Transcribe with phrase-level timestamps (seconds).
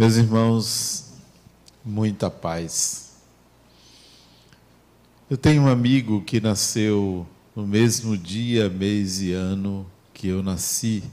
[0.00, 1.12] Meus irmãos,
[1.84, 3.18] muita paz.
[5.28, 11.04] Eu tenho um amigo que nasceu no mesmo dia, mês e ano que eu nasci.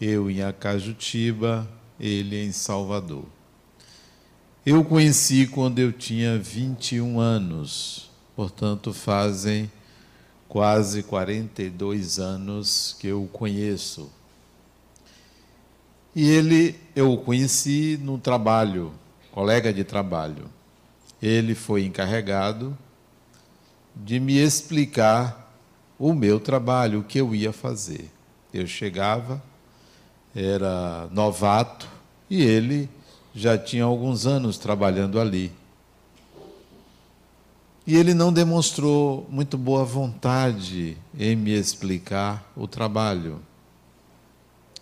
[0.00, 1.68] Eu em Acajutiba,
[1.98, 3.24] ele em Salvador.
[4.64, 9.68] Eu o conheci quando eu tinha 21 anos, portanto, fazem
[10.46, 14.08] quase 42 anos que eu o conheço.
[16.14, 18.92] E ele, eu o conheci no trabalho,
[19.30, 20.46] colega de trabalho.
[21.22, 22.76] Ele foi encarregado
[23.94, 25.52] de me explicar
[25.98, 28.10] o meu trabalho, o que eu ia fazer.
[28.52, 29.42] Eu chegava,
[30.34, 31.88] era novato,
[32.28, 32.88] e ele
[33.34, 35.52] já tinha alguns anos trabalhando ali.
[37.86, 43.40] E ele não demonstrou muito boa vontade em me explicar o trabalho.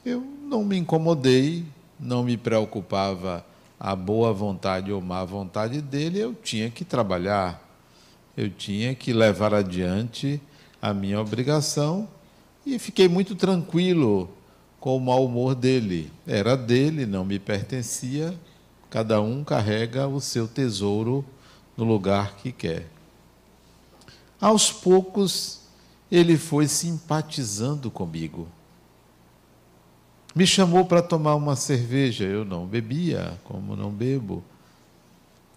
[0.05, 1.65] Eu não me incomodei,
[2.01, 3.45] não me preocupava
[3.79, 7.63] a boa vontade ou má vontade dele, eu tinha que trabalhar,
[8.35, 10.41] eu tinha que levar adiante
[10.81, 12.09] a minha obrigação
[12.65, 14.31] e fiquei muito tranquilo
[14.81, 16.11] com o mau humor dele.
[16.27, 18.35] Era dele, não me pertencia,
[18.89, 21.25] cada um carrega o seu tesouro
[21.77, 22.89] no lugar que quer.
[24.41, 25.61] Aos poucos,
[26.11, 28.49] ele foi simpatizando comigo
[30.39, 34.45] me chamou para tomar uma cerveja, eu não bebia, como não bebo.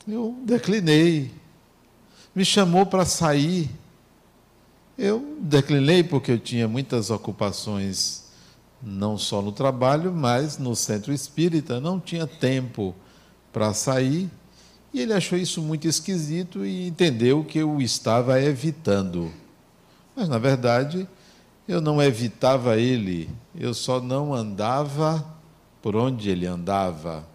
[0.07, 1.31] Eu declinei.
[2.33, 3.69] Me chamou para sair.
[4.97, 8.23] Eu declinei porque eu tinha muitas ocupações,
[8.81, 11.79] não só no trabalho, mas no centro espírita.
[11.79, 12.95] Não tinha tempo
[13.53, 14.31] para sair.
[14.91, 19.31] E ele achou isso muito esquisito e entendeu que eu estava evitando.
[20.15, 21.07] Mas, na verdade,
[21.67, 25.25] eu não evitava ele, eu só não andava
[25.81, 27.25] por onde ele andava.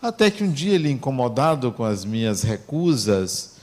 [0.00, 3.56] Até que um dia ele, incomodado com as minhas recusas,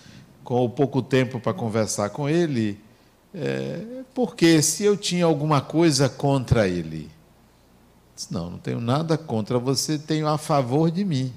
[0.43, 2.79] com o pouco tempo para conversar com ele,
[3.33, 7.09] é, porque se eu tinha alguma coisa contra ele,
[8.15, 11.33] disse, não, não tenho nada contra você, tenho a favor de mim.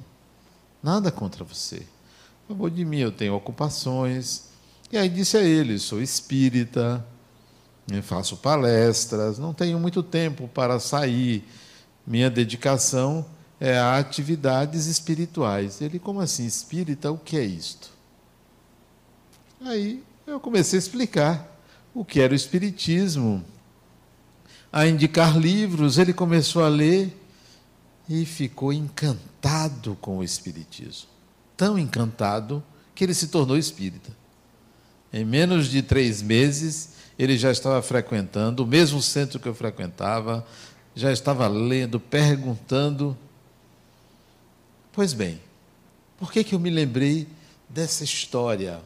[0.83, 1.83] Nada contra você.
[2.45, 4.49] A favor de mim, eu tenho ocupações.
[4.91, 7.05] E aí disse a ele: sou espírita,
[8.03, 11.45] faço palestras, não tenho muito tempo para sair.
[12.07, 13.25] Minha dedicação
[13.59, 15.81] é a atividades espirituais.
[15.81, 17.91] Ele, como assim, espírita, o que é isto?
[19.61, 21.61] Aí eu comecei a explicar
[21.95, 23.45] o que era o espiritismo,
[24.73, 27.17] a indicar livros, ele começou a ler
[28.09, 31.09] e ficou encantado com o espiritismo.
[31.57, 32.63] Tão encantado
[32.95, 34.17] que ele se tornou espírita.
[35.13, 40.47] Em menos de três meses, ele já estava frequentando o mesmo centro que eu frequentava,
[40.95, 43.17] já estava lendo, perguntando.
[44.93, 45.41] Pois bem,
[46.17, 47.27] por que, que eu me lembrei
[47.69, 48.81] dessa história?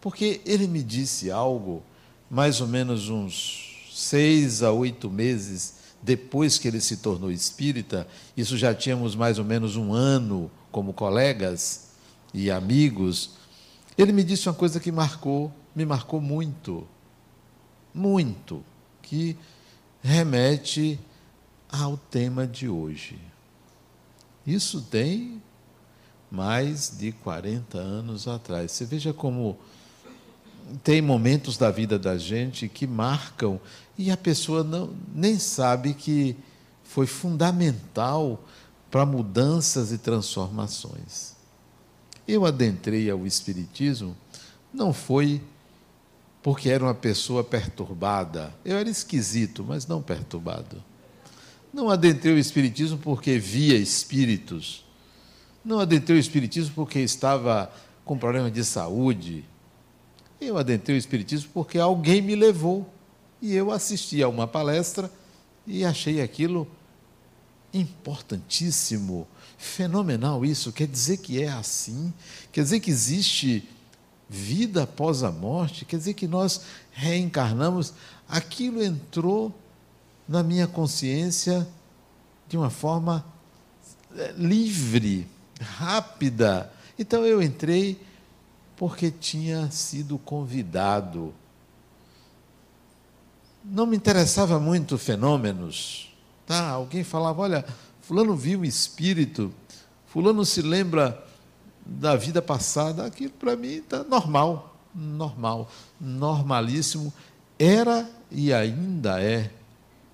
[0.00, 1.82] Porque ele me disse algo,
[2.30, 8.56] mais ou menos uns seis a oito meses depois que ele se tornou espírita, isso
[8.56, 11.90] já tínhamos mais ou menos um ano como colegas
[12.34, 13.30] e amigos.
[13.96, 16.86] Ele me disse uma coisa que marcou, me marcou muito
[17.94, 18.64] muito,
[19.02, 19.36] que
[20.02, 20.98] remete
[21.70, 23.18] ao tema de hoje.
[24.46, 25.40] Isso tem
[26.30, 28.72] mais de 40 anos atrás.
[28.72, 29.58] Você veja como
[30.82, 33.60] tem momentos da vida da gente que marcam
[33.98, 36.36] e a pessoa não, nem sabe que
[36.84, 38.42] foi fundamental
[38.90, 41.34] para mudanças e transformações.
[42.26, 44.16] Eu adentrei ao Espiritismo,
[44.72, 45.42] não foi
[46.42, 48.52] porque era uma pessoa perturbada.
[48.64, 50.82] Eu era esquisito, mas não perturbado.
[51.72, 54.84] Não adentrei o Espiritismo porque via espíritos.
[55.64, 57.72] Não adentrei o Espiritismo porque estava
[58.04, 59.44] com problemas de saúde.
[60.40, 62.92] Eu adentrei o Espiritismo porque alguém me levou.
[63.40, 65.10] E eu assisti a uma palestra
[65.66, 66.68] e achei aquilo
[67.72, 69.26] importantíssimo,
[69.56, 70.72] fenomenal isso.
[70.72, 72.12] Quer dizer que é assim?
[72.52, 73.68] Quer dizer que existe
[74.32, 77.92] vida após a morte, quer dizer que nós reencarnamos,
[78.26, 79.54] aquilo entrou
[80.26, 81.68] na minha consciência
[82.48, 83.22] de uma forma
[84.16, 85.28] eh, livre,
[85.60, 86.72] rápida.
[86.98, 88.00] Então eu entrei
[88.74, 91.34] porque tinha sido convidado.
[93.62, 96.10] Não me interessava muito fenômenos.
[96.46, 96.70] Tá?
[96.70, 97.66] Alguém falava, olha,
[98.00, 99.52] fulano viu um espírito,
[100.06, 101.22] fulano se lembra
[101.84, 105.70] da vida passada, aquilo para mim está normal, normal,
[106.00, 107.12] normalíssimo.
[107.58, 109.50] Era e ainda é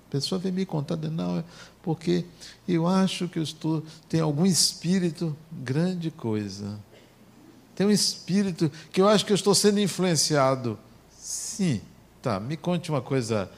[0.07, 1.43] A pessoa vem me contar, não, é
[1.81, 2.25] porque
[2.67, 6.79] eu acho que eu estou, tem algum espírito, grande coisa.
[7.75, 10.77] Tem um espírito que eu acho que eu estou sendo influenciado.
[11.17, 11.81] Sim,
[12.21, 13.49] tá, me conte uma coisa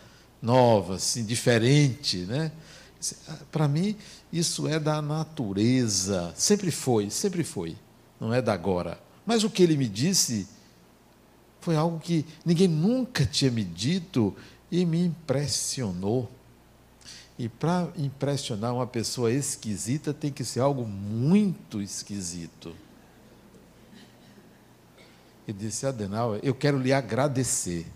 [0.41, 2.51] nova, assim, diferente, né?
[3.51, 3.95] Para mim,
[4.31, 6.31] isso é da natureza.
[6.35, 7.75] Sempre foi, sempre foi.
[8.21, 9.01] Não é da agora.
[9.25, 10.47] Mas o que ele me disse
[11.59, 14.35] foi algo que ninguém nunca tinha me dito
[14.71, 16.29] e me impressionou.
[17.39, 22.75] E para impressionar uma pessoa esquisita tem que ser algo muito esquisito.
[25.47, 27.87] E disse, Adenauer, eu quero lhe agradecer.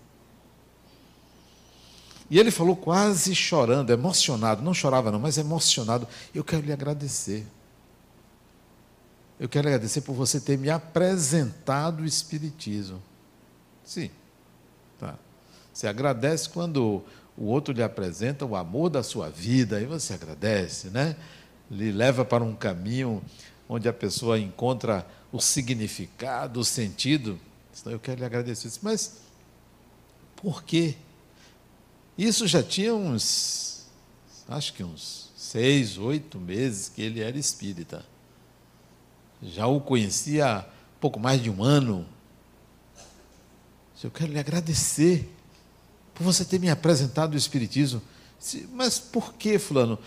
[2.31, 6.07] E ele falou quase chorando, emocionado, não chorava não, mas emocionado.
[6.33, 7.45] Eu quero lhe agradecer.
[9.39, 13.01] Eu quero agradecer por você ter me apresentado o Espiritismo.
[13.83, 14.09] Sim.
[14.99, 15.15] Tá.
[15.73, 17.03] Você agradece quando
[17.37, 21.17] o outro lhe apresenta o amor da sua vida, aí você agradece, né?
[21.69, 23.21] Lhe leva para um caminho
[23.67, 27.37] onde a pessoa encontra o significado, o sentido.
[27.77, 28.71] Então eu quero lhe agradecer.
[28.81, 29.17] Mas
[30.37, 30.95] por quê?
[32.17, 33.85] Isso já tinha uns,
[34.47, 38.14] acho que uns seis, oito meses que ele era espírita.
[39.41, 40.65] Já o conhecia há
[40.99, 42.05] pouco mais de um ano.
[44.03, 45.27] Eu quero lhe agradecer
[46.13, 48.01] por você ter me apresentado o Espiritismo.
[48.71, 49.97] Mas por que, Fulano?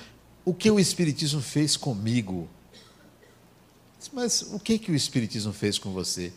[0.45, 2.49] O que o Espiritismo fez comigo?
[4.13, 6.33] Mas o que, que o Espiritismo fez com você?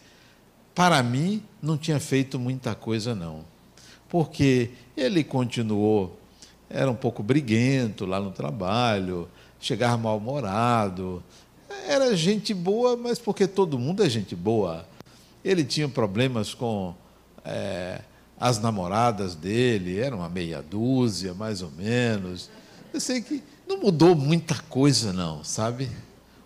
[0.73, 3.45] Para mim, não tinha feito muita coisa, não.
[4.09, 6.19] Porque ele continuou,
[6.69, 9.29] era um pouco briguento lá no trabalho,
[9.59, 11.23] chegava mal-humorado.
[11.91, 14.87] Era gente boa, mas porque todo mundo é gente boa.
[15.43, 16.95] Ele tinha problemas com
[17.43, 17.99] é,
[18.39, 22.49] as namoradas dele, eram uma meia dúzia, mais ou menos.
[22.93, 25.91] Eu sei que não mudou muita coisa, não, sabe?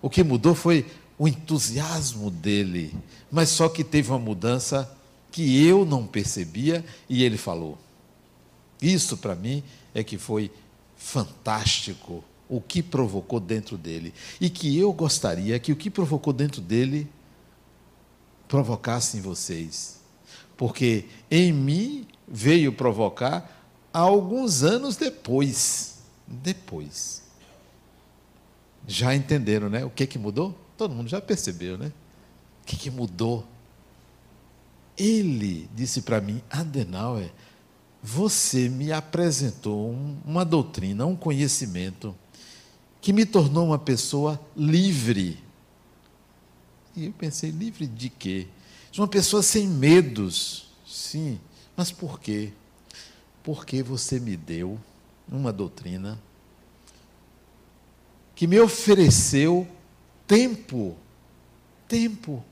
[0.02, 0.84] O que mudou foi
[1.16, 2.92] o entusiasmo dele,
[3.32, 4.92] mas só que teve uma mudança
[5.32, 7.78] que eu não percebia e ele falou.
[8.82, 9.64] Isso para mim
[9.94, 10.52] é que foi
[10.98, 16.62] fantástico o que provocou dentro dele e que eu gostaria que o que provocou dentro
[16.62, 17.08] dele
[18.48, 19.96] provocasse em vocês
[20.58, 25.96] porque em mim veio provocar alguns anos depois.
[26.28, 27.24] Depois.
[28.88, 29.84] Já entenderam, né?
[29.84, 30.58] O que que mudou?
[30.78, 31.92] Todo mundo já percebeu, né?
[32.64, 33.46] O que que mudou?
[34.98, 37.32] Ele disse para mim, Adenauer,
[38.02, 39.96] você me apresentou
[40.26, 42.16] uma doutrina, um conhecimento
[43.06, 45.38] que me tornou uma pessoa livre.
[46.96, 48.48] E eu pensei, livre de quê?
[48.98, 50.70] uma pessoa sem medos.
[50.88, 51.40] Sim,
[51.78, 52.52] mas por quê?
[53.44, 54.80] Porque você me deu
[55.32, 56.20] uma doutrina
[58.34, 59.68] que me ofereceu
[60.26, 60.98] tempo.
[61.88, 62.44] Tempo.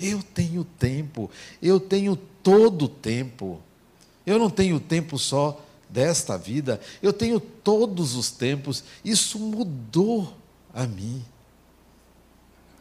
[0.00, 1.30] Eu tenho tempo.
[1.60, 3.60] Eu tenho todo o tempo.
[4.24, 8.84] Eu não tenho tempo só desta vida, eu tenho todos os tempos.
[9.04, 10.36] Isso mudou
[10.72, 11.24] a mim.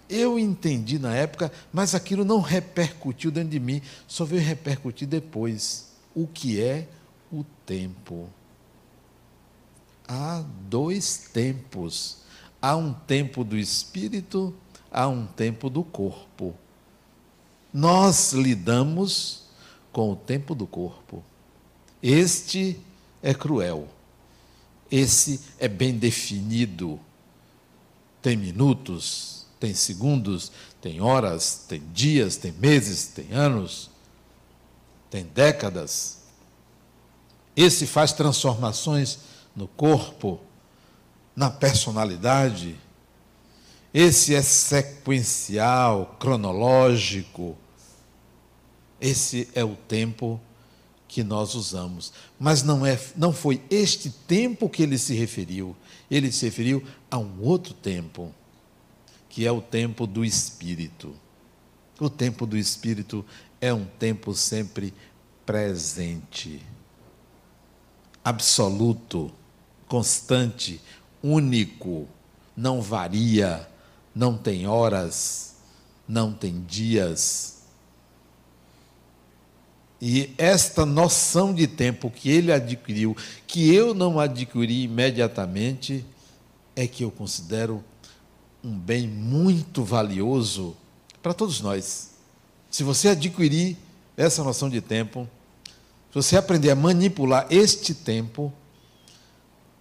[0.09, 5.89] Eu entendi na época, mas aquilo não repercutiu dentro de mim, só veio repercutir depois.
[6.15, 6.87] O que é
[7.31, 8.27] o tempo?
[10.07, 12.17] Há dois tempos.
[12.61, 14.53] Há um tempo do espírito,
[14.91, 16.55] há um tempo do corpo.
[17.73, 19.43] Nós lidamos
[19.93, 21.23] com o tempo do corpo.
[22.01, 22.79] Este
[23.21, 23.87] é cruel.
[24.91, 26.99] Esse é bem definido.
[28.21, 33.89] Tem minutos, tem segundos, tem horas, tem dias, tem meses, tem anos,
[35.09, 36.19] tem décadas.
[37.55, 39.19] Esse faz transformações
[39.55, 40.39] no corpo,
[41.35, 42.75] na personalidade.
[43.93, 47.57] Esse é sequencial, cronológico.
[49.01, 50.39] Esse é o tempo
[51.09, 52.13] que nós usamos.
[52.39, 55.75] Mas não, é, não foi este tempo que ele se referiu.
[56.09, 58.33] Ele se referiu a um outro tempo
[59.27, 61.13] que é o tempo do Espírito.
[61.99, 63.25] O tempo do Espírito
[63.59, 64.93] é um tempo sempre
[65.45, 66.61] presente,
[68.23, 69.31] absoluto,
[69.87, 70.79] constante,
[71.21, 72.07] único,
[72.55, 73.67] não varia,
[74.13, 75.55] não tem horas,
[76.07, 77.58] não tem dias.
[80.01, 83.15] E esta noção de tempo que ele adquiriu,
[83.45, 86.05] que eu não adquiri imediatamente,
[86.75, 87.83] é que eu considero
[88.63, 90.75] um bem muito valioso
[91.21, 92.11] para todos nós.
[92.69, 93.75] Se você adquirir
[94.15, 95.27] essa noção de tempo,
[96.09, 98.53] se você aprender a manipular este tempo,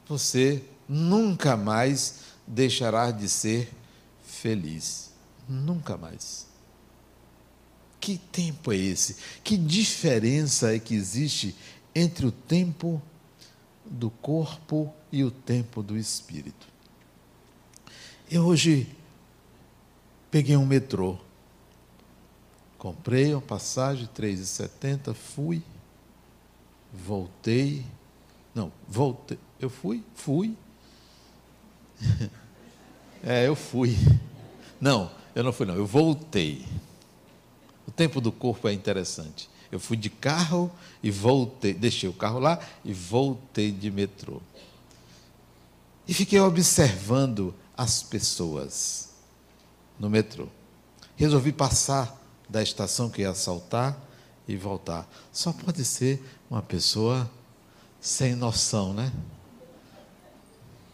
[0.09, 3.71] você nunca mais deixará de ser
[4.27, 5.13] feliz.
[5.49, 6.48] Nunca mais.
[8.01, 9.17] Que tempo é esse?
[9.43, 11.55] Que diferença é que existe
[11.95, 13.03] entre o tempo
[13.85, 16.67] do corpo e o tempo do espírito?
[18.31, 18.87] Eu hoje
[20.31, 21.19] peguei um metrô.
[22.77, 25.63] Comprei uma passagem, R$ 3,70, fui,
[26.93, 27.85] voltei.
[28.55, 29.39] Não, voltei.
[29.59, 30.05] Eu fui?
[30.15, 30.57] Fui.
[33.25, 33.97] é, eu fui.
[34.81, 35.75] Não, eu não fui, não.
[35.75, 36.65] Eu voltei.
[37.89, 39.49] O tempo do corpo é interessante.
[39.73, 40.71] Eu fui de carro
[41.03, 44.43] e voltei, deixei o carro lá e voltei de metrô.
[46.07, 49.09] E fiquei observando as pessoas
[49.99, 50.49] no metrô.
[51.17, 52.15] Resolvi passar
[52.47, 53.99] da estação que ia saltar
[54.47, 55.09] e voltar.
[55.33, 57.31] Só pode ser uma pessoa
[57.99, 59.11] sem noção, né?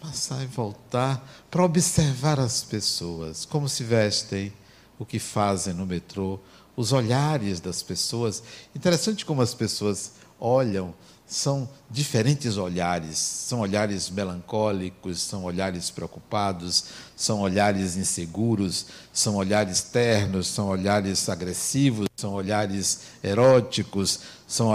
[0.01, 4.53] Passar e voltar para observar as pessoas, como se vestem,
[4.99, 6.39] o que fazem no metrô,
[6.76, 8.43] os olhares das pessoas.
[8.75, 10.95] Interessante como as pessoas olham
[11.26, 13.16] são diferentes olhares.
[13.16, 16.85] São olhares melancólicos, são olhares preocupados,
[17.16, 24.71] são olhares inseguros, são olhares ternos, são olhares agressivos, são olhares eróticos, são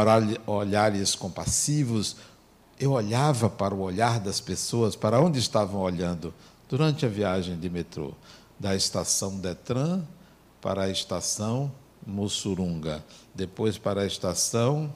[0.48, 2.16] olhares compassivos.
[2.80, 6.34] Eu olhava para o olhar das pessoas, para onde estavam olhando
[6.68, 8.14] durante a viagem de metrô,
[8.60, 10.02] da estação Detran
[10.62, 11.72] para a estação
[12.10, 14.94] Mussurunga, depois para a estação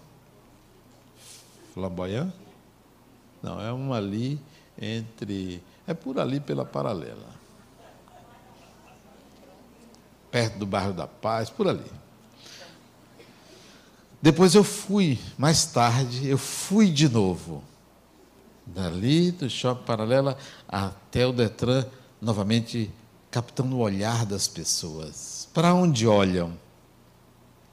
[1.74, 2.32] Flamboyant?
[3.41, 4.39] Não, é uma ali
[4.79, 5.62] entre.
[5.88, 7.34] É por ali pela paralela.
[10.32, 11.91] Perto do bairro da Paz, por ali.
[14.22, 17.62] Depois eu fui, mais tarde, eu fui de novo.
[18.65, 21.86] Dali do shopping paralela até o Detran,
[22.22, 22.89] novamente
[23.29, 25.50] captando o olhar das pessoas.
[25.53, 26.58] Para onde olham?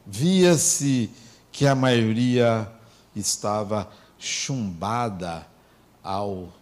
[0.06, 1.10] Via-se
[1.52, 2.70] que a maioria
[3.14, 5.46] estava chumbada
[6.02, 6.52] ao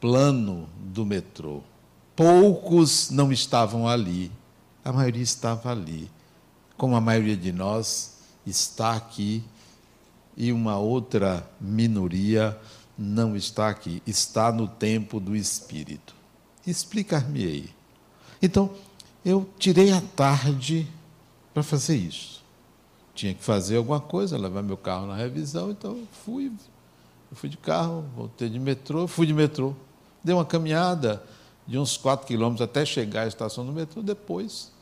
[0.00, 1.62] plano do metrô.
[2.16, 4.30] Poucos não estavam ali,
[4.84, 6.10] a maioria estava ali.
[6.76, 8.16] Como a maioria de nós
[8.46, 9.44] está aqui
[10.36, 12.58] e uma outra minoria
[12.96, 16.14] não está aqui, está no tempo do espírito.
[16.66, 17.70] Explicar-me-ei.
[18.42, 18.70] Então,
[19.24, 20.86] eu tirei a tarde
[21.52, 22.40] para fazer isso
[23.20, 26.50] tinha que fazer alguma coisa, levar meu carro na revisão, então fui,
[27.30, 29.74] eu fui de carro, voltei de metrô, fui de metrô.
[30.24, 31.22] Dei uma caminhada
[31.66, 34.72] de uns 4 quilômetros até chegar à estação do metrô, depois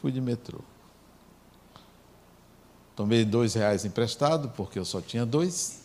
[0.00, 0.60] fui de metrô.
[2.96, 5.82] Tomei dois reais emprestado, porque eu só tinha dois,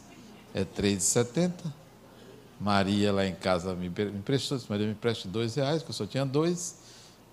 [0.54, 1.64] é três setenta.
[2.62, 6.26] Maria lá em casa me emprestou, Maria me empreste dois reais, que eu só tinha
[6.26, 6.78] dois,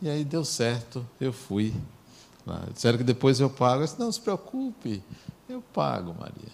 [0.03, 1.73] e aí deu certo, eu fui
[2.73, 3.83] Disseram que depois eu pago.
[3.83, 5.03] Eu disse, não se preocupe,
[5.49, 6.53] eu pago, Maria.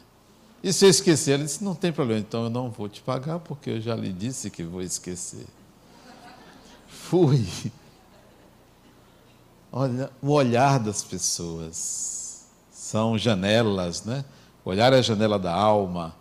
[0.63, 3.39] E se eu esquecer, ela disse, não tem problema, então eu não vou te pagar,
[3.39, 5.47] porque eu já lhe disse que vou esquecer.
[6.87, 7.47] Fui.
[9.73, 14.25] Olha, o olhar das pessoas são janelas, né?
[14.65, 16.15] O olhar é a janela da alma,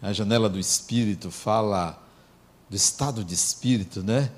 [0.00, 2.00] é a janela do espírito, fala
[2.70, 4.30] do estado de espírito, né?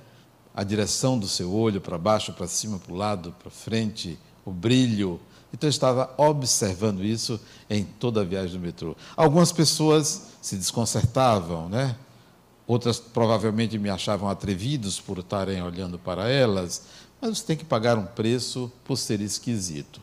[0.54, 4.52] A direção do seu olho para baixo, para cima, para o lado, para frente, o
[4.52, 5.20] brilho.
[5.52, 7.38] Então eu estava observando isso
[7.68, 8.96] em toda a viagem do metrô.
[9.16, 11.96] Algumas pessoas se desconcertavam, né?
[12.66, 16.84] Outras provavelmente me achavam atrevidos por estarem olhando para elas,
[17.20, 20.00] mas você tem que pagar um preço por ser esquisito.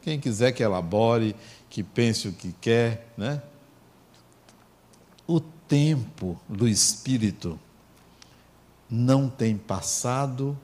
[0.00, 1.36] Quem quiser que elabore,
[1.68, 3.42] que pense o que quer, né?
[5.26, 7.58] O tempo do espírito
[8.90, 10.58] não tem passado,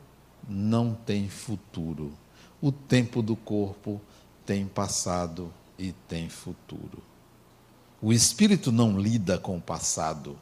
[0.49, 2.13] não tem futuro
[2.61, 4.01] o tempo do corpo
[4.45, 7.03] tem passado e tem futuro.
[8.01, 10.39] O espírito não lida com o passado.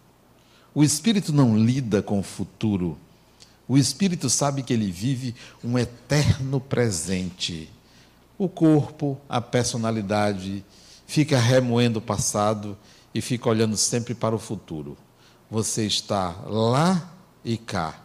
[0.75, 2.99] O espírito não lida com o futuro.
[3.69, 7.71] O espírito sabe que ele vive um eterno presente.
[8.39, 10.65] O corpo, a personalidade,
[11.07, 12.77] fica remoendo o passado
[13.15, 14.97] e fica olhando sempre para o futuro.
[15.51, 17.13] Você está lá
[17.45, 18.03] e cá.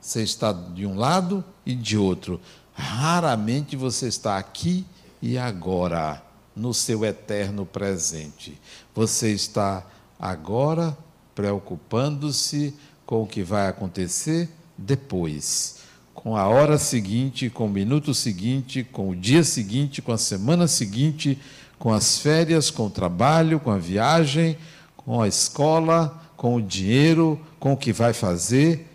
[0.00, 2.40] Você está de um lado e de outro.
[2.74, 4.84] Raramente você está aqui
[5.20, 6.22] e agora,
[6.54, 8.58] no seu eterno presente.
[8.94, 9.86] Você está
[10.18, 10.96] agora
[11.34, 12.74] preocupando-se
[13.06, 15.76] com o que vai acontecer depois,
[16.14, 20.66] com a hora seguinte, com o minuto seguinte, com o dia seguinte, com a semana
[20.66, 21.38] seguinte,
[21.78, 24.56] com as férias, com o trabalho, com a viagem,
[24.96, 28.91] com a escola, com o dinheiro, com o que vai fazer.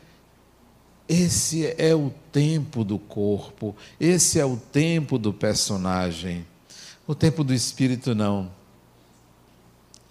[1.07, 6.45] Esse é o tempo do corpo, esse é o tempo do personagem.
[7.07, 8.51] O tempo do espírito não.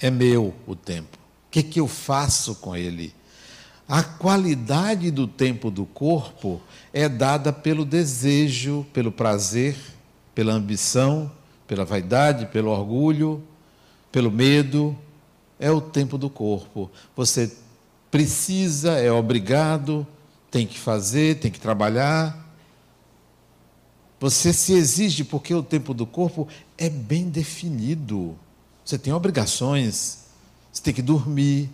[0.00, 1.16] É meu o tempo.
[1.16, 3.14] O que, que eu faço com ele?
[3.88, 6.60] A qualidade do tempo do corpo
[6.92, 9.76] é dada pelo desejo, pelo prazer,
[10.34, 11.30] pela ambição,
[11.68, 13.42] pela vaidade, pelo orgulho,
[14.10, 14.96] pelo medo.
[15.60, 16.90] É o tempo do corpo.
[17.14, 17.54] Você
[18.10, 20.06] precisa, é obrigado,
[20.56, 22.34] tem que fazer, tem que trabalhar.
[24.18, 26.48] Você se exige porque o tempo do corpo
[26.78, 28.34] é bem definido.
[28.82, 30.28] Você tem obrigações,
[30.72, 31.68] você tem que dormir,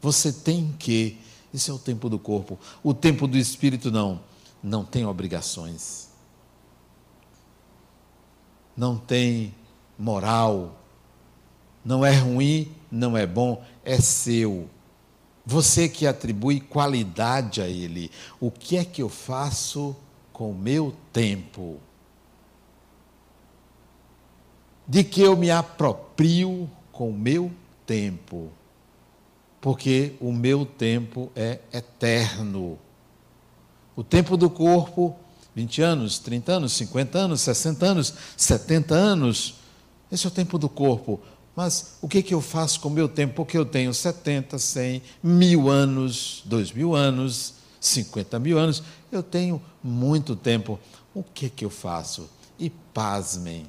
[0.00, 1.18] você tem que.
[1.52, 2.56] Esse é o tempo do corpo.
[2.80, 4.20] O tempo do espírito não.
[4.62, 6.08] Não tem obrigações.
[8.76, 9.52] Não tem
[9.98, 10.80] moral.
[11.84, 14.70] Não é ruim, não é bom, é seu.
[15.44, 18.10] Você que atribui qualidade a ele.
[18.40, 19.96] O que é que eu faço
[20.32, 21.80] com o meu tempo?
[24.86, 27.50] De que eu me aproprio com o meu
[27.86, 28.50] tempo?
[29.60, 32.78] Porque o meu tempo é eterno.
[33.94, 35.14] O tempo do corpo,
[35.54, 39.54] 20 anos, 30 anos, 50 anos, 60 anos, 70 anos,
[40.10, 41.20] esse é o tempo do corpo.
[41.54, 43.34] Mas o que, que eu faço com o meu tempo?
[43.34, 49.60] Porque eu tenho 70, 100, mil anos, dois mil anos, 50 mil anos, eu tenho
[49.82, 50.78] muito tempo.
[51.14, 52.28] O que, que eu faço?
[52.58, 53.66] E pasmem,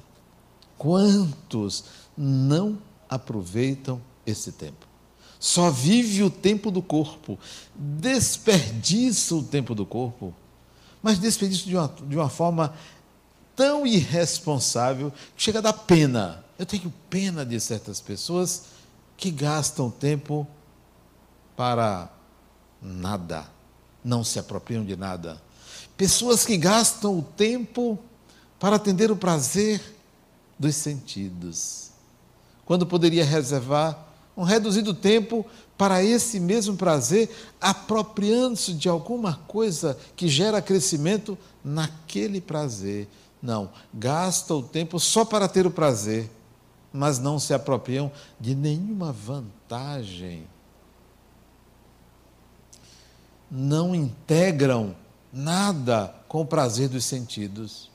[0.78, 1.84] quantos
[2.16, 4.86] não aproveitam esse tempo?
[5.38, 7.38] Só vive o tempo do corpo,
[7.74, 10.34] desperdiça o tempo do corpo,
[11.02, 12.72] mas desperdiça de uma, de uma forma
[13.54, 18.64] tão irresponsável que chega a dar pena eu tenho pena de certas pessoas
[19.16, 20.46] que gastam tempo
[21.56, 22.10] para
[22.80, 23.46] nada,
[24.04, 25.40] não se apropriam de nada.
[25.96, 27.98] Pessoas que gastam o tempo
[28.58, 29.80] para atender o prazer
[30.58, 31.90] dos sentidos,
[32.64, 40.28] quando poderia reservar um reduzido tempo para esse mesmo prazer, apropriando-se de alguma coisa que
[40.28, 43.08] gera crescimento naquele prazer.
[43.42, 46.30] Não, gasta o tempo só para ter o prazer
[46.94, 50.46] mas não se apropriam de nenhuma vantagem.
[53.50, 54.94] Não integram
[55.32, 57.90] nada com o prazer dos sentidos.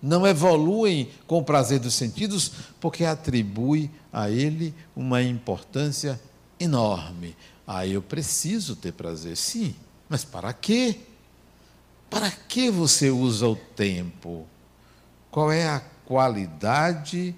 [0.00, 6.20] Não evoluem com o prazer dos sentidos, porque atribui a ele uma importância
[6.60, 7.36] enorme.
[7.66, 9.74] Ah, eu preciso ter prazer, sim,
[10.08, 11.00] mas para quê?
[12.08, 14.46] Para que você usa o tempo?
[15.28, 17.34] Qual é a qualidade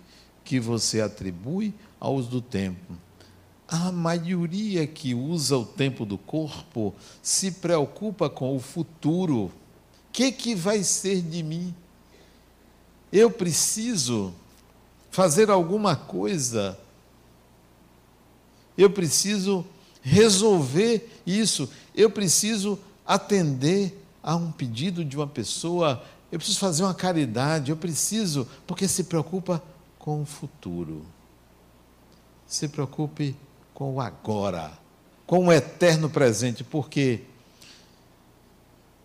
[0.47, 2.97] que você atribui ao uso do tempo.
[3.67, 9.47] A maioria que usa o tempo do corpo se preocupa com o futuro.
[9.47, 9.53] O
[10.13, 11.75] que, que vai ser de mim?
[13.13, 14.33] Eu preciso
[15.11, 16.79] fazer alguma coisa.
[18.79, 19.67] Eu preciso
[20.01, 21.69] resolver isso.
[21.93, 26.05] Eu preciso atender a um pedido de uma pessoa.
[26.31, 27.73] Eu preciso fazer uma caridade.
[27.73, 29.61] Eu preciso, porque se preocupa
[30.07, 31.05] com o futuro.
[32.47, 33.35] Se preocupe
[33.75, 34.71] com o agora,
[35.27, 37.25] com o eterno presente, porque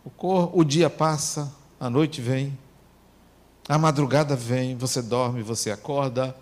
[0.06, 2.56] o, cor, o dia passa, a noite vem,
[3.68, 6.36] a madrugada vem, você dorme, você acorda,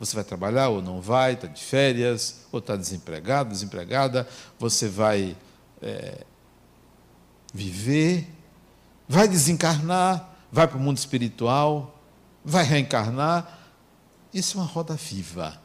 [0.00, 5.36] você vai trabalhar ou não vai, está de férias, ou está desempregado, desempregada, você vai
[5.80, 6.24] é,
[7.54, 8.28] viver,
[9.08, 12.02] vai desencarnar, vai para o mundo espiritual,
[12.44, 13.61] vai reencarnar,
[14.32, 15.60] isso é uma roda viva.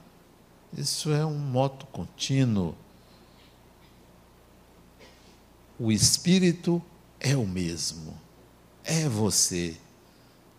[0.75, 2.75] Isso é um moto contínuo.
[5.79, 6.81] O espírito
[7.19, 8.19] é o mesmo.
[8.83, 9.77] É você.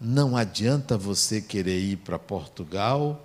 [0.01, 3.21] Não adianta você querer ir para Portugal,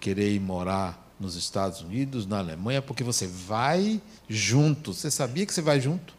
[0.00, 4.92] querer ir morar nos Estados Unidos, na Alemanha, porque você vai junto.
[4.92, 6.14] Você sabia que você vai junto?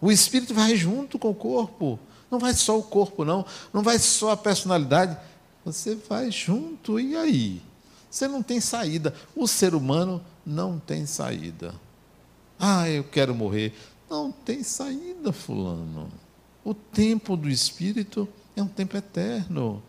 [0.00, 1.98] O espírito vai junto com o corpo.
[2.30, 3.44] Não vai só o corpo, não.
[3.72, 5.16] Não vai só a personalidade
[5.64, 7.62] você vai junto, e aí?
[8.10, 9.14] Você não tem saída.
[9.34, 11.74] O ser humano não tem saída.
[12.58, 13.72] Ah, eu quero morrer.
[14.08, 16.08] Não tem saída, Fulano.
[16.64, 19.82] O tempo do espírito é um tempo eterno.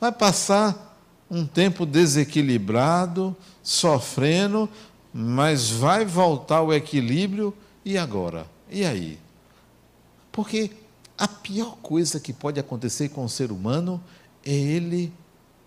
[0.00, 0.96] Vai passar
[1.30, 4.68] um tempo desequilibrado, sofrendo,
[5.12, 7.52] mas vai voltar ao equilíbrio
[7.84, 8.46] e agora?
[8.70, 9.18] E aí?
[10.30, 10.70] Porque
[11.16, 14.17] a pior coisa que pode acontecer com o ser humano é
[14.50, 15.12] ele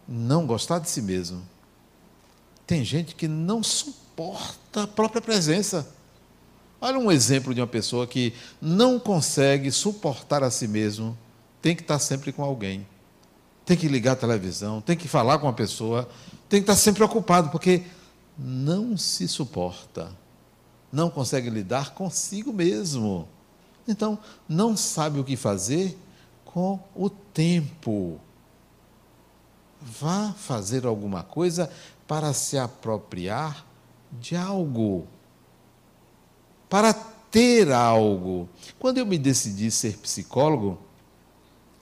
[0.07, 1.41] não gostar de si mesmo.
[2.65, 5.87] Tem gente que não suporta suporta a própria presença.
[6.79, 11.17] Olha um exemplo de uma pessoa que não consegue suportar a si mesmo,
[11.61, 12.85] tem que estar sempre com alguém,
[13.65, 16.09] tem que ligar a televisão, tem que falar com uma pessoa,
[16.49, 17.83] tem que estar sempre ocupado, porque
[18.37, 20.11] não se suporta,
[20.91, 23.27] não consegue lidar consigo mesmo.
[23.87, 24.17] Então,
[24.47, 25.97] não sabe o que fazer
[26.45, 28.19] com o tempo.
[29.81, 31.69] Vá fazer alguma coisa
[32.07, 33.65] para se apropriar
[34.11, 35.07] de algo,
[36.69, 38.47] para ter algo.
[38.77, 40.77] Quando eu me decidi ser psicólogo,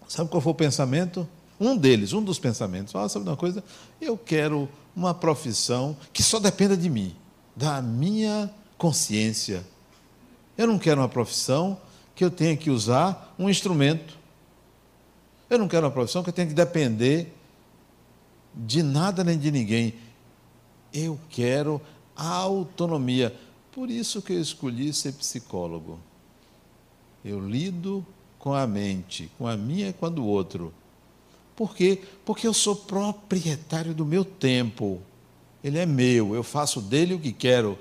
[0.08, 1.28] sabe qual foi o pensamento?
[1.60, 2.96] Um deles, um dos pensamentos.
[2.96, 3.64] Ah, sabe uma coisa?
[4.00, 7.16] Eu quero uma profissão que só dependa de mim,
[7.56, 9.66] da minha consciência.
[10.58, 11.78] Eu não quero uma profissão
[12.16, 14.18] que eu tenha que usar um instrumento.
[15.50, 17.34] Eu não quero uma profissão que eu tenha que depender
[18.54, 19.94] de nada nem de ninguém.
[20.94, 21.82] Eu quero
[22.16, 23.36] autonomia.
[23.72, 26.00] Por isso que eu escolhi ser psicólogo.
[27.24, 28.06] Eu lido
[28.38, 30.74] com a mente, com a minha e com a do outro.
[31.56, 32.02] Por quê?
[32.26, 35.02] Porque eu sou proprietário do meu tempo.
[35.64, 37.78] Ele é meu, eu faço dele o que quero.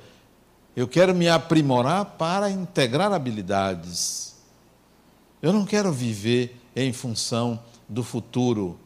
[0.74, 4.34] Eu quero me aprimorar para integrar habilidades.
[5.40, 8.78] Eu não quero viver em função do futuro.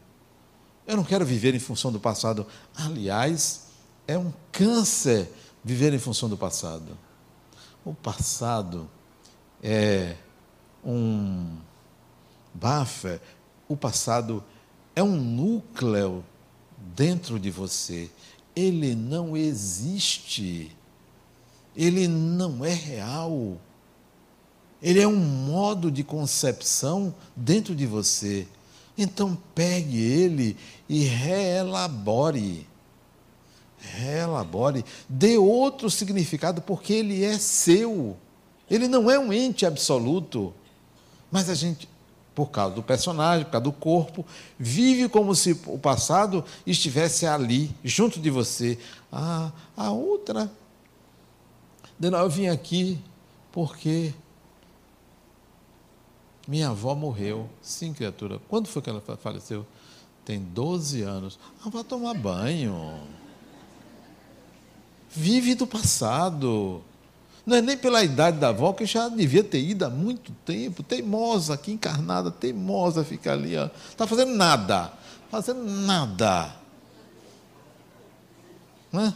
[0.85, 2.45] Eu não quero viver em função do passado.
[2.75, 3.67] Aliás,
[4.07, 5.29] é um câncer
[5.63, 6.97] viver em função do passado.
[7.85, 8.89] O passado
[9.61, 10.15] é
[10.83, 11.57] um
[12.53, 13.19] bafé,
[13.67, 14.43] o passado
[14.95, 16.23] é um núcleo
[16.77, 18.09] dentro de você.
[18.55, 20.75] Ele não existe.
[21.75, 23.57] Ele não é real.
[24.81, 28.47] Ele é um modo de concepção dentro de você.
[28.97, 32.67] Então pegue ele e reelabore.
[33.79, 38.15] Reelabore, dê outro significado, porque ele é seu.
[38.69, 40.53] Ele não é um ente absoluto.
[41.31, 41.87] Mas a gente
[42.33, 44.25] por causa do personagem, por causa do corpo,
[44.57, 48.77] vive como se o passado estivesse ali, junto de você.
[49.11, 50.51] Ah, a outra.
[52.01, 52.99] Eu vim aqui
[53.51, 54.13] porque
[56.47, 57.49] minha avó morreu.
[57.61, 58.39] Sim, criatura.
[58.49, 59.65] Quando foi que ela faleceu?
[60.25, 61.39] Tem 12 anos.
[61.63, 62.99] Ah, vai tomar banho.
[65.09, 66.81] Vive do passado.
[67.45, 70.81] Não é nem pela idade da avó, que já devia ter ido há muito tempo,
[70.81, 73.69] teimosa, aqui encarnada, teimosa, fica ali, ó.
[73.89, 74.93] Está fazendo nada.
[75.29, 76.55] Fazendo nada.
[78.91, 79.13] Né?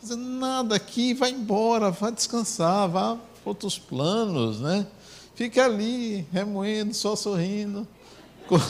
[0.00, 4.86] Fazendo nada aqui, vai embora, vai descansar, vá para outros planos, né?
[5.40, 7.88] Fica ali, remoendo, só sorrindo.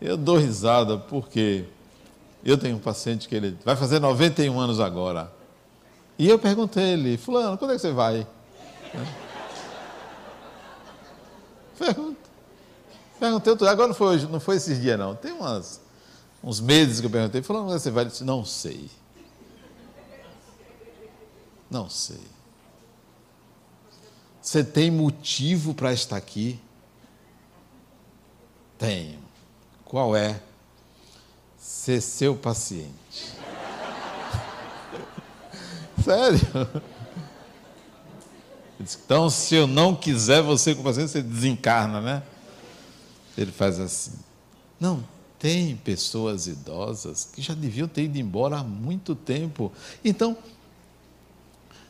[0.00, 1.64] Eu dou risada porque
[2.44, 5.32] eu tenho um paciente que ele vai fazer 91 anos agora.
[6.16, 8.24] E eu perguntei ele, fulano, quando é que você vai?
[11.76, 12.20] Pergunta.
[13.18, 15.16] Perguntei outro agora não foi hoje, não foi esses dias não.
[15.16, 15.80] Tem umas,
[16.42, 18.04] uns meses que eu perguntei, é que você vai?
[18.04, 18.90] Disse, não sei.
[21.70, 22.20] Não sei.
[24.40, 26.58] Você tem motivo para estar aqui?
[28.78, 29.18] Tenho.
[29.84, 30.40] Qual é?
[31.58, 32.88] Ser seu paciente.
[36.02, 36.40] Sério?
[38.80, 42.22] Então, se eu não quiser você com paciente, você desencarna, né?
[43.36, 44.18] Ele faz assim.
[44.80, 45.04] Não,
[45.38, 49.72] tem pessoas idosas que já deviam ter ido embora há muito tempo.
[50.04, 50.36] Então,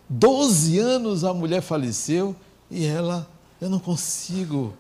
[0.08, 2.37] 12 anos a mulher faleceu
[2.70, 3.28] e ela,
[3.61, 4.74] eu não consigo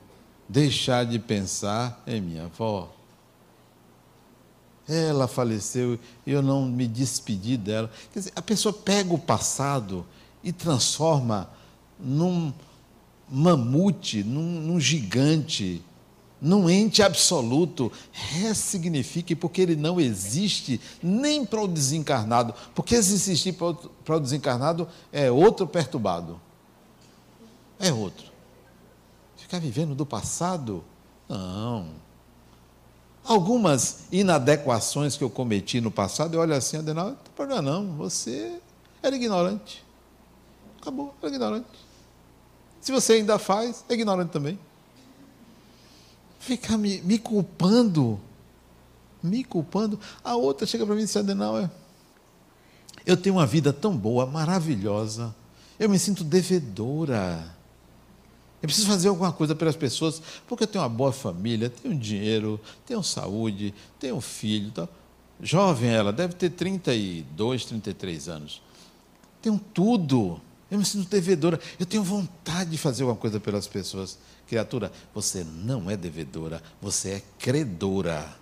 [0.48, 2.92] deixar de pensar em minha avó.
[4.86, 7.90] Ela faleceu e eu não me despedi dela.
[8.12, 10.06] Quer dizer, a pessoa pega o passado
[10.42, 11.50] e transforma
[11.98, 12.52] num
[13.28, 15.82] mamute, num, num gigante,
[16.40, 17.90] num ente absoluto.
[18.12, 22.54] Ressignifique, porque ele não existe nem para o desencarnado.
[22.74, 26.40] Porque se existir para o desencarnado, é outro perturbado.
[27.78, 28.26] É outro.
[29.36, 30.84] Ficar vivendo do passado?
[31.28, 32.08] Não
[33.28, 37.92] algumas inadequações que eu cometi no passado, eu olho assim, Adenal, não tem problema não,
[37.92, 38.58] você
[39.02, 39.84] era ignorante.
[40.80, 41.66] Acabou, era ignorante.
[42.80, 44.58] Se você ainda faz, é ignorante também.
[46.38, 48.20] Ficar me, me culpando,
[49.22, 49.98] me culpando.
[50.22, 51.70] A outra chega para mim e diz, Adenal, é,
[53.04, 55.34] eu tenho uma vida tão boa, maravilhosa,
[55.78, 57.56] eu me sinto devedora.
[58.60, 62.60] Eu preciso fazer alguma coisa pelas pessoas, porque eu tenho uma boa família, tenho dinheiro,
[62.84, 64.72] tenho saúde, tenho filho.
[64.72, 64.88] Tal.
[65.40, 68.60] Jovem ela, deve ter 32, 33 anos.
[69.40, 70.40] Tenho tudo.
[70.70, 71.58] Eu me sinto devedora.
[71.78, 74.18] Eu tenho vontade de fazer alguma coisa pelas pessoas.
[74.46, 78.36] Criatura, você não é devedora, você é credora.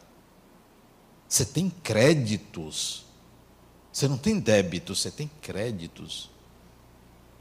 [1.29, 3.05] Você tem créditos.
[3.93, 6.31] Você não tem débitos, você tem créditos.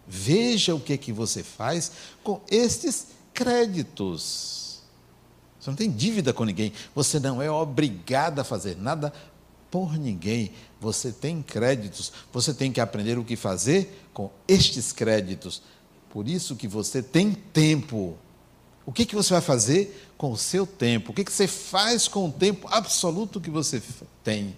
[0.07, 1.91] Veja o que é que você faz
[2.23, 4.81] com estes créditos.
[5.59, 9.11] Você não tem dívida com ninguém, você não é obrigado a fazer nada
[9.71, 10.51] por ninguém.
[10.85, 15.63] Você tem créditos, você tem que aprender o que fazer com estes créditos.
[16.11, 18.15] Por isso que você tem tempo.
[18.85, 21.11] O que, que você vai fazer com o seu tempo?
[21.11, 23.81] O que, que você faz com o tempo absoluto que você
[24.23, 24.55] tem?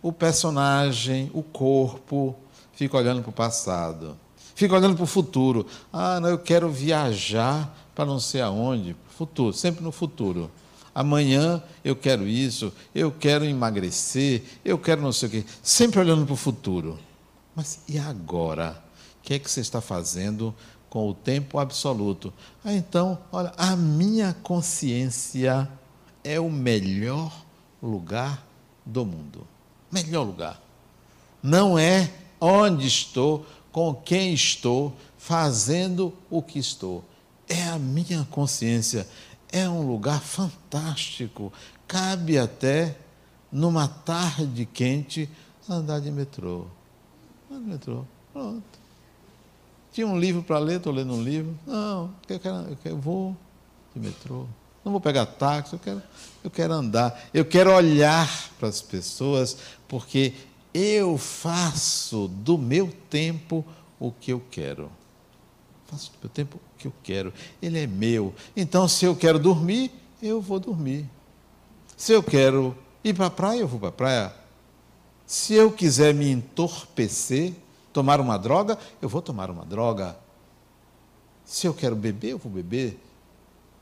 [0.00, 2.36] O personagem, o corpo,
[2.72, 4.16] fica olhando para o passado,
[4.54, 5.66] fica olhando para o futuro.
[5.92, 8.94] Ah, não, eu quero viajar para não sei aonde.
[9.08, 10.48] Futuro, sempre no futuro.
[10.94, 15.44] Amanhã eu quero isso, eu quero emagrecer, eu quero não sei o quê.
[15.62, 16.98] Sempre olhando para o futuro.
[17.54, 18.82] Mas e agora?
[19.18, 20.54] O que é que você está fazendo
[20.90, 22.34] com o tempo absoluto.
[22.64, 25.68] Ah, então, olha, a minha consciência
[26.24, 27.32] é o melhor
[27.80, 28.44] lugar
[28.84, 29.46] do mundo.
[29.90, 30.60] Melhor lugar.
[31.40, 37.04] Não é onde estou, com quem estou, fazendo o que estou.
[37.48, 39.06] É a minha consciência.
[39.52, 41.52] É um lugar fantástico.
[41.88, 42.96] Cabe até,
[43.50, 45.28] numa tarde quente,
[45.68, 46.66] andar de metrô.
[47.50, 48.04] Andar de metrô.
[48.32, 48.80] Pronto.
[49.92, 51.58] Tinha um livro para ler, estou lendo um livro.
[51.66, 53.36] Não, eu, quero, eu, quero, eu vou
[53.94, 54.46] de metrô.
[54.84, 56.02] Não vou pegar táxi, eu quero,
[56.44, 57.20] eu quero andar.
[57.34, 59.56] Eu quero olhar para as pessoas,
[59.88, 60.32] porque
[60.72, 63.64] eu faço do meu tempo
[63.98, 64.90] o que eu quero.
[65.90, 67.32] Faço meu tempo o que eu quero.
[67.60, 68.32] Ele é meu.
[68.56, 69.90] Então, se eu quero dormir,
[70.22, 71.04] eu vou dormir.
[71.96, 74.34] Se eu quero ir para a praia, eu vou para a praia.
[75.26, 77.52] Se eu quiser me entorpecer,
[77.92, 80.16] tomar uma droga, eu vou tomar uma droga.
[81.44, 83.00] Se eu quero beber, eu vou beber.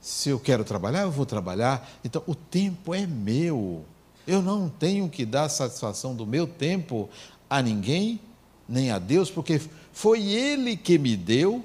[0.01, 1.91] Se eu quero trabalhar, eu vou trabalhar.
[2.03, 3.85] Então, o tempo é meu.
[4.27, 7.11] Eu não tenho que dar satisfação do meu tempo
[7.51, 8.19] a ninguém,
[8.67, 9.61] nem a Deus, porque
[9.93, 11.63] foi Ele que me deu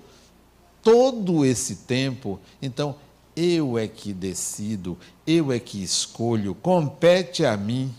[0.83, 2.39] todo esse tempo.
[2.61, 2.95] Então,
[3.35, 7.91] eu é que decido, eu é que escolho, compete a mim.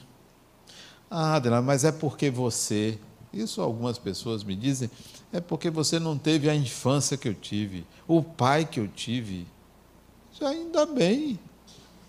[1.11, 2.99] Ah, Adriana, mas é porque você
[3.35, 4.91] isso algumas pessoas me dizem,
[5.33, 9.47] é porque você não teve a infância que eu tive, o pai que eu tive.
[10.33, 11.39] Isso ainda bem,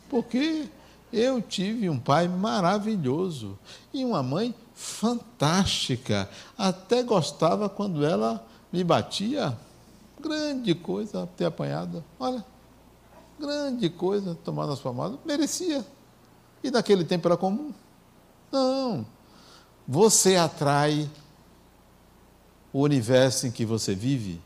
[0.10, 0.68] porque
[1.12, 3.58] eu tive um pai maravilhoso
[3.94, 6.30] e uma mãe fantástica.
[6.58, 9.58] Até gostava quando ela me batia.
[10.26, 12.04] Grande coisa ter apanhado.
[12.20, 12.44] Olha,
[13.40, 15.20] grande coisa tomar nas palmadas.
[15.24, 15.86] Merecia.
[16.64, 17.72] E naquele tempo era comum.
[18.52, 19.06] Não,
[19.88, 21.08] você atrai
[22.74, 24.42] o universo em que você vive.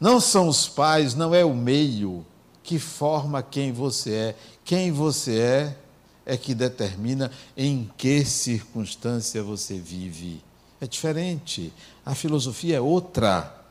[0.00, 2.24] Não são os pais, não é o meio
[2.62, 4.36] que forma quem você é.
[4.64, 5.78] Quem você é
[6.24, 10.42] é que determina em que circunstância você vive.
[10.80, 11.70] É diferente.
[12.02, 13.63] A filosofia é outra.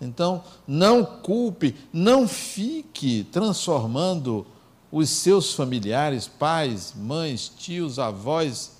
[0.00, 4.46] Então, não culpe, não fique transformando
[4.90, 8.72] os seus familiares, pais, mães, tios, avós,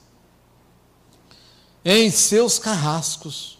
[1.85, 3.59] em seus carrascos.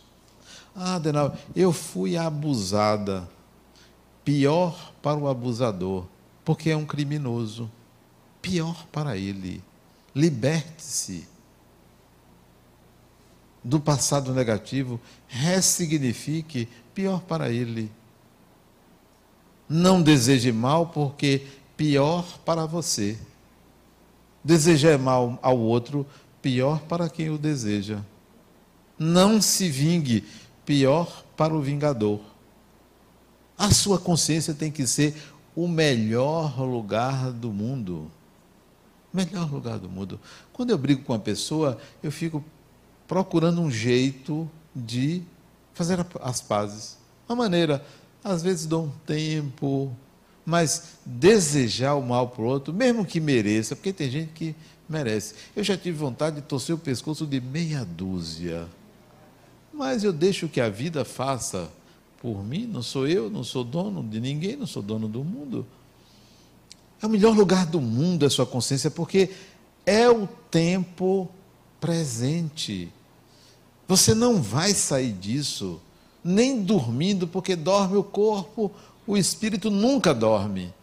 [0.75, 3.29] Ah, Adenal, eu fui abusada.
[4.25, 6.05] Pior para o abusador,
[6.45, 7.71] porque é um criminoso.
[8.41, 9.63] Pior para ele.
[10.15, 11.27] Liberte-se
[13.63, 16.69] do passado negativo, ressignifique,
[16.99, 17.93] pior para ele.
[19.69, 23.17] Não deseje mal, porque pior para você.
[24.43, 26.05] Desejar mal ao outro,
[26.43, 28.01] pior para quem o deseja.
[28.99, 30.25] Não se vingue,
[30.67, 32.21] pior para o vingador.
[33.57, 35.15] A sua consciência tem que ser
[35.55, 38.11] o melhor lugar do mundo.
[39.15, 40.19] Melhor lugar do mundo.
[40.53, 42.43] Quando eu brigo com uma pessoa, eu fico
[43.07, 45.23] procurando um jeito de
[45.79, 46.99] fazer as pazes.
[47.29, 47.85] Uma maneira,
[48.25, 49.95] às vezes dou um tempo,
[50.45, 54.57] mas desejar o mal para o outro, mesmo que mereça, porque tem gente que
[54.89, 55.35] merece.
[55.55, 58.67] Eu já tive vontade de torcer o pescoço de meia dúzia.
[59.73, 61.71] Mas eu deixo que a vida faça
[62.21, 65.65] por mim, não sou eu, não sou dono de ninguém, não sou dono do mundo.
[67.01, 69.31] É o melhor lugar do mundo a sua consciência, porque
[69.87, 71.31] é o tempo
[71.81, 72.93] presente.
[73.89, 75.81] Você não vai sair disso,
[76.23, 78.71] nem dormindo, porque dorme o corpo,
[79.09, 80.75] O espírito nunca dorme.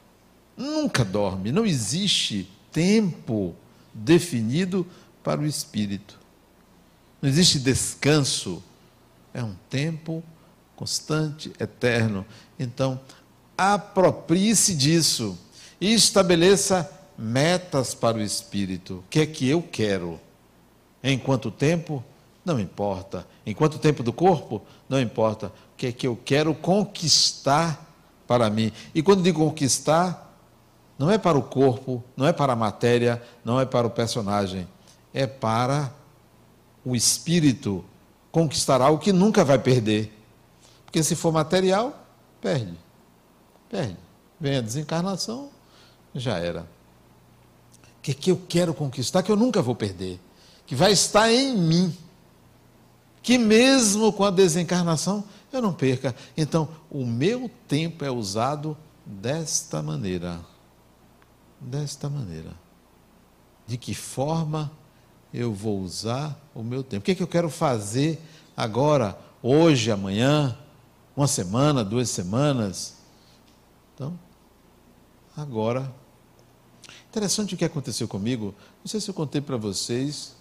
[0.58, 1.52] Nunca dorme.
[1.52, 3.54] Não existe tempo
[3.94, 4.86] definido
[5.24, 6.20] para o espírito.
[7.22, 8.64] Não existe descanso.
[9.32, 10.24] É um tempo
[10.76, 12.26] constante, eterno.
[12.58, 13.00] Então,
[13.56, 15.38] aproprie-se disso
[15.80, 18.96] e estabeleça metas para o espírito.
[18.96, 20.20] O que é que eu quero?
[21.04, 22.04] Em quanto tempo?
[22.46, 23.28] Não importa.
[23.44, 24.62] Em quanto tempo do corpo?
[24.88, 25.48] Não importa.
[25.48, 27.92] O que é que eu quero conquistar
[28.28, 28.72] para mim?
[28.94, 30.26] E quando digo conquistar,
[30.98, 34.68] não é para o corpo, não é para a matéria, não é para o personagem,
[35.14, 35.92] é para
[36.86, 37.84] o espírito
[38.32, 40.12] conquistar algo que nunca vai perder.
[40.86, 42.06] Porque se for material,
[42.40, 42.78] perde.
[43.70, 43.98] Perde.
[44.40, 45.50] Vem a desencarnação,
[46.14, 46.62] já era.
[46.62, 50.20] O que, que eu quero conquistar que eu nunca vou perder?
[50.68, 51.98] Que vai estar em mim.
[53.26, 56.16] Que mesmo com a desencarnação eu não perca.
[56.38, 60.42] Então, o meu tempo é usado desta maneira.
[61.60, 62.52] Desta maneira.
[63.66, 64.72] De que forma
[65.34, 67.02] eu vou usar o meu tempo?
[67.02, 68.22] O que, é que eu quero fazer
[68.56, 70.56] agora, hoje, amanhã,
[71.18, 72.94] uma semana, duas semanas?
[73.96, 74.20] Então,
[75.36, 75.92] agora.
[77.10, 78.54] Interessante o que aconteceu comigo.
[78.84, 80.36] Não sei se eu contei para vocês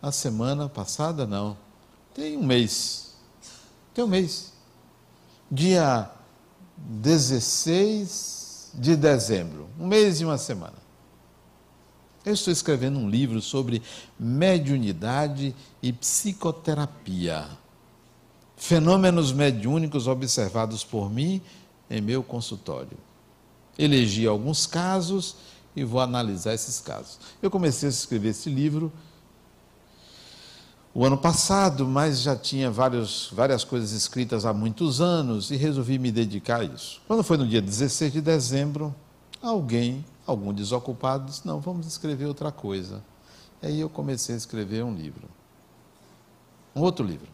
[0.00, 1.63] a semana passada, não.
[2.14, 3.14] Tem um mês.
[3.92, 4.52] Tem um mês.
[5.50, 6.10] Dia
[6.76, 9.68] 16 de dezembro.
[9.78, 10.84] Um mês e uma semana.
[12.24, 13.82] Eu estou escrevendo um livro sobre
[14.18, 17.46] mediunidade e psicoterapia.
[18.56, 21.42] Fenômenos mediúnicos observados por mim
[21.90, 22.96] em meu consultório.
[23.76, 25.36] Elegi alguns casos
[25.76, 27.18] e vou analisar esses casos.
[27.42, 28.92] Eu comecei a escrever esse livro
[30.94, 35.98] o ano passado, mas já tinha vários, várias coisas escritas há muitos anos e resolvi
[35.98, 37.02] me dedicar a isso.
[37.08, 38.94] Quando foi no dia 16 de dezembro,
[39.42, 43.02] alguém, algum desocupado, disse: Não, vamos escrever outra coisa.
[43.60, 45.28] E aí eu comecei a escrever um livro.
[46.76, 47.28] Um outro livro.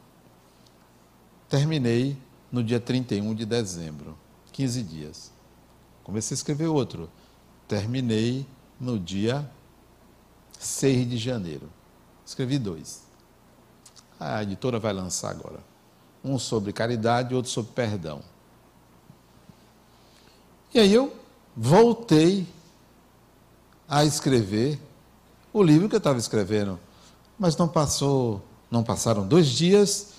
[1.46, 2.16] Terminei
[2.50, 4.16] no dia 31 de dezembro,
[4.52, 5.32] 15 dias.
[6.02, 7.10] Comecei a escrever outro.
[7.68, 8.46] Terminei
[8.80, 9.48] no dia
[10.58, 11.68] 6 de janeiro.
[12.24, 13.09] Escrevi dois.
[14.20, 15.60] A editora vai lançar agora.
[16.22, 18.20] Um sobre caridade e outro sobre perdão.
[20.74, 21.12] E aí eu
[21.56, 22.46] voltei
[23.88, 24.78] a escrever
[25.52, 26.78] o livro que eu estava escrevendo.
[27.38, 30.12] Mas não passou, não passaram dois dias,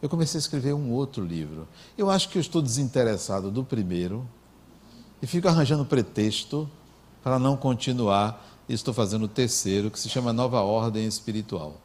[0.00, 1.68] eu comecei a escrever um outro livro.
[1.96, 4.26] Eu acho que eu estou desinteressado do primeiro
[5.20, 6.68] e fico arranjando pretexto
[7.22, 8.48] para não continuar.
[8.68, 11.76] E estou fazendo o terceiro, que se chama Nova Ordem Espiritual.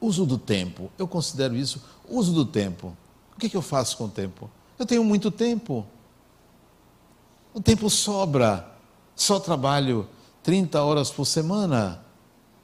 [0.00, 2.96] Uso do tempo, eu considero isso uso do tempo.
[3.34, 4.50] O que, que eu faço com o tempo?
[4.78, 5.86] Eu tenho muito tempo.
[7.52, 8.70] O tempo sobra.
[9.14, 10.06] Só trabalho
[10.42, 12.00] 30 horas por semana.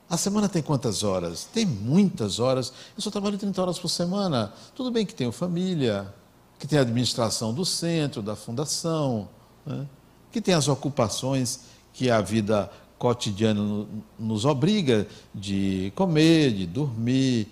[0.09, 1.45] A semana tem quantas horas?
[1.45, 2.73] Tem muitas horas.
[2.95, 4.53] Eu só trabalho 30 horas por semana.
[4.75, 6.13] Tudo bem que tenho família,
[6.59, 9.29] que tem a administração do centro, da fundação,
[9.65, 9.87] né?
[10.31, 11.61] que tem as ocupações
[11.93, 12.71] que a vida
[13.03, 13.85] cotidiana
[14.17, 17.49] nos obriga de comer, de dormir,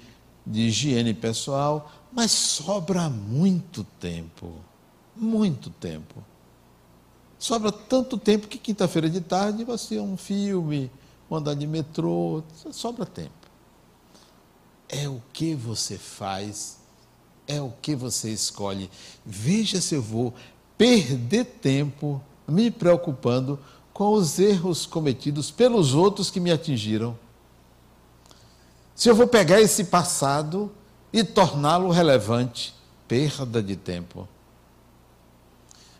[0.47, 4.53] de higiene pessoal, mas sobra muito tempo.
[5.17, 6.23] Muito tempo.
[7.37, 10.89] Sobra tanto tempo que quinta-feira de tarde você é um filme,
[11.29, 13.31] andar de metrô, sobra tempo.
[14.89, 16.79] É o que você faz,
[17.49, 18.89] é o que você escolhe.
[19.27, 20.33] Veja se eu vou
[20.79, 23.59] perder tempo me preocupando
[24.01, 27.19] com os erros cometidos pelos outros que me atingiram.
[28.95, 30.73] Se eu vou pegar esse passado
[31.13, 32.75] e torná-lo relevante,
[33.07, 34.27] perda de tempo.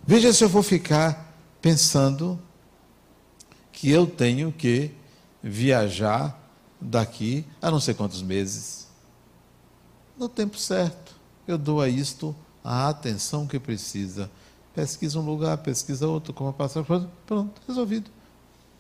[0.03, 2.41] Veja se eu vou ficar pensando
[3.71, 4.93] que eu tenho que
[5.43, 6.41] viajar
[6.81, 8.89] daqui a não sei quantos meses.
[10.17, 11.15] No tempo certo,
[11.47, 12.35] eu dou a isto
[12.65, 14.31] a atenção que precisa
[14.75, 18.11] pesquisa um lugar, pesquisa outro, como passar, pronto, resolvido.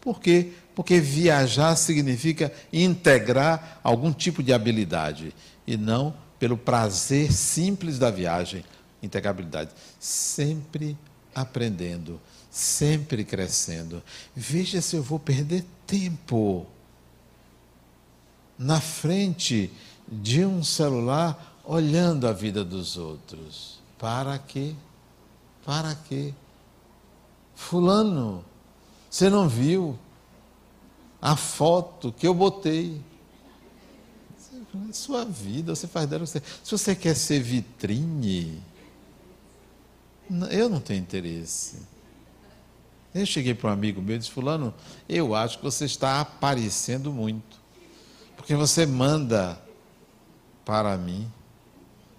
[0.00, 0.52] Por quê?
[0.74, 5.34] Porque viajar significa integrar algum tipo de habilidade
[5.66, 8.64] e não pelo prazer simples da viagem.
[9.02, 9.70] Integrabilidade.
[9.98, 10.96] Sempre
[11.34, 12.20] aprendendo,
[12.50, 14.02] sempre crescendo.
[14.34, 16.66] Veja se eu vou perder tempo
[18.58, 19.70] na frente
[20.06, 23.80] de um celular olhando a vida dos outros.
[23.98, 24.74] Para quê?
[25.64, 26.34] Para quê?
[27.54, 28.44] Fulano,
[29.10, 29.98] você não viu
[31.20, 33.00] a foto que eu botei?
[34.88, 36.24] É sua vida, você faz dela.
[36.24, 38.62] Você, se você quer ser vitrine,
[40.50, 41.78] Eu não tenho interesse.
[43.12, 44.72] Eu cheguei para um amigo meu e disse: Fulano,
[45.08, 47.58] eu acho que você está aparecendo muito.
[48.36, 49.60] Porque você manda
[50.64, 51.30] para mim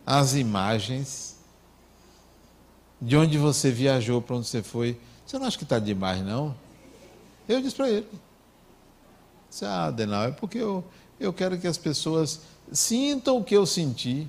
[0.05, 1.30] as imagens
[3.01, 4.97] de onde você viajou, para onde você foi.
[5.25, 6.55] Você não acha que está demais, não?
[7.49, 8.07] Eu disse para ele.
[9.49, 10.83] Disse, ah, Denal, é porque eu,
[11.19, 12.41] eu quero que as pessoas
[12.71, 14.27] sintam o que eu senti.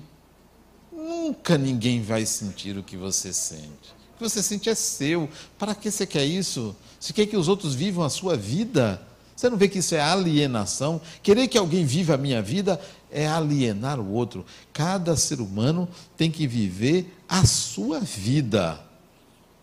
[0.91, 3.93] Nunca ninguém vai sentir o que você sente.
[4.15, 5.29] O que você sente é seu.
[5.57, 6.75] Para que você quer isso?
[6.99, 9.01] Você quer que os outros vivam a sua vida?
[9.43, 11.01] Você não vê que isso é alienação?
[11.21, 12.79] Querer que alguém viva a minha vida
[13.11, 14.45] é alienar o outro.
[14.71, 15.85] Cada ser humano
[16.15, 18.79] tem que viver a sua vida.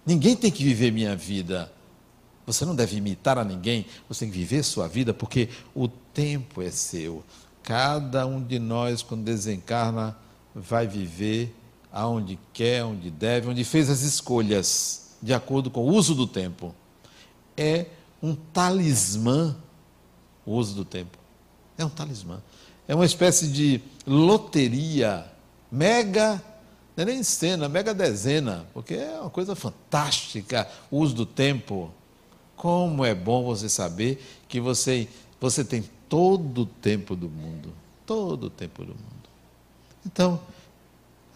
[0.05, 1.72] Ninguém tem que viver minha vida.
[2.45, 6.61] Você não deve imitar a ninguém, você tem que viver sua vida, porque o tempo
[6.61, 7.24] é seu.
[7.62, 10.14] Cada um de nós, quando desencarna,
[10.55, 11.57] vai viver
[11.91, 16.74] aonde quer, onde deve, onde fez as escolhas, de acordo com o uso do tempo.
[17.57, 17.87] É
[18.22, 19.57] um talismã
[20.51, 21.17] o uso do tempo.
[21.79, 22.43] É um talismã.
[22.89, 25.25] É uma espécie de loteria,
[25.71, 26.43] mega,
[26.97, 31.93] não é nem cena, mega dezena, porque é uma coisa fantástica o uso do tempo.
[32.57, 35.09] Como é bom você saber que você,
[35.41, 37.73] você tem todo o tempo do mundo.
[38.05, 39.31] Todo o tempo do mundo.
[40.05, 40.41] Então,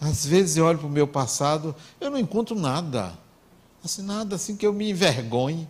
[0.00, 3.16] às vezes eu olho para o meu passado, eu não encontro nada.
[3.82, 5.68] Assim, nada assim que eu me envergonhe.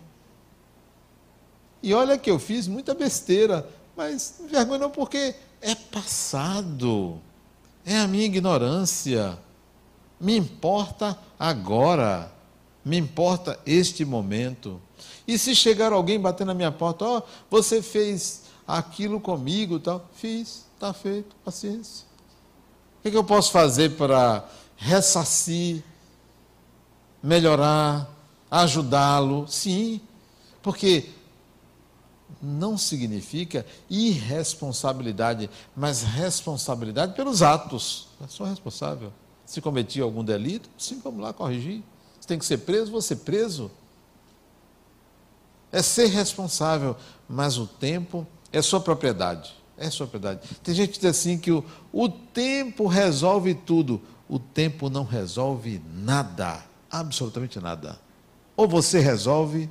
[1.85, 7.21] E olha que eu fiz muita besteira, mas vergonha não porque é passado.
[7.85, 9.37] É a minha ignorância.
[10.19, 12.31] Me importa agora.
[12.83, 14.81] Me importa este momento.
[15.27, 20.09] E se chegar alguém bater na minha porta, ó, oh, você fez aquilo comigo, tal,
[20.15, 22.07] fiz, está feito, paciência.
[23.03, 24.43] O que eu posso fazer para
[24.75, 25.83] ressarcir,
[27.21, 28.09] melhorar,
[28.49, 29.47] ajudá-lo?
[29.47, 30.01] Sim,
[30.63, 31.11] porque
[32.41, 38.07] não significa irresponsabilidade, mas responsabilidade pelos atos.
[38.19, 39.11] Eu sou responsável.
[39.45, 41.83] Se cometi algum delito, sim, vamos lá corrigir.
[42.19, 43.69] Se tem que ser preso, vou ser preso.
[45.71, 46.95] É ser responsável,
[47.27, 49.53] mas o tempo é sua propriedade.
[49.77, 50.49] É sua propriedade.
[50.63, 54.01] Tem gente que diz assim que o, o tempo resolve tudo.
[54.27, 56.63] O tempo não resolve nada.
[56.89, 57.99] Absolutamente nada.
[58.55, 59.69] Ou você resolve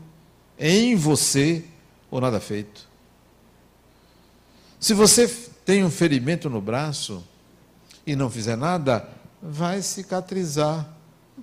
[0.59, 1.65] em você,
[2.15, 2.89] ou nada feito.
[4.79, 5.27] Se você
[5.65, 7.25] tem um ferimento no braço
[8.07, 9.09] e não fizer nada,
[9.43, 10.89] vai cicatrizar.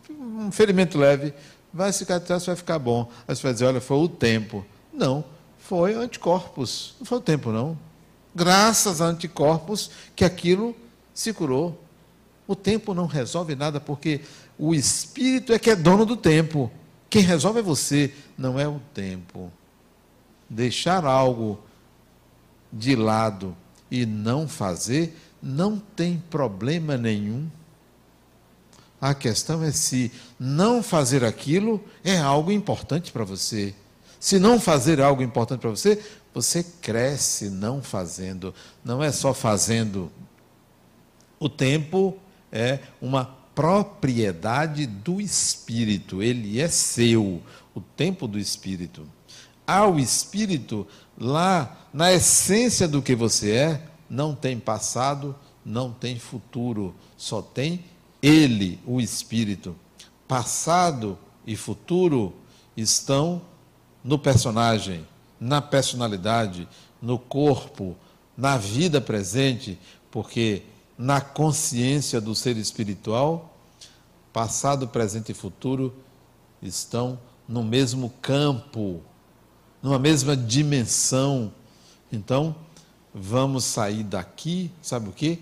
[0.10, 1.34] Um ferimento leve,
[1.74, 3.12] vai cicatrizar, você vai ficar bom.
[3.28, 4.66] Aí você vai dizer, olha, foi o tempo.
[4.94, 5.24] Não,
[5.58, 6.96] foi anticorpos.
[7.00, 7.78] Não foi o tempo, não
[8.34, 10.76] graças a anticorpos, que aquilo
[11.14, 11.80] se curou.
[12.48, 14.22] O tempo não resolve nada, porque
[14.58, 16.72] o espírito é que é dono do tempo.
[17.10, 19.52] Quem resolve é você, não é o tempo.
[20.54, 21.58] Deixar algo
[22.74, 23.56] de lado
[23.90, 27.50] e não fazer não tem problema nenhum.
[29.00, 33.74] A questão é se não fazer aquilo é algo importante para você.
[34.20, 40.12] Se não fazer algo importante para você, você cresce não fazendo, não é só fazendo.
[41.40, 42.18] O tempo
[42.52, 43.24] é uma
[43.56, 47.42] propriedade do espírito, ele é seu,
[47.74, 49.08] o tempo do espírito.
[49.72, 56.96] Ao espírito, lá na essência do que você é, não tem passado, não tem futuro,
[57.16, 57.86] só tem
[58.22, 59.76] ele, o espírito.
[60.28, 62.34] Passado e futuro
[62.76, 63.42] estão
[64.04, 65.06] no personagem
[65.42, 66.68] na personalidade,
[67.02, 67.98] no corpo,
[68.38, 69.80] na vida presente,
[70.12, 70.62] porque
[70.96, 73.58] na consciência do ser espiritual,
[74.32, 75.96] passado, presente e futuro
[76.62, 77.18] estão
[77.48, 79.02] no mesmo campo,
[79.82, 81.52] numa mesma dimensão.
[82.12, 82.56] Então,
[83.14, 85.40] vamos sair daqui, sabe o quê?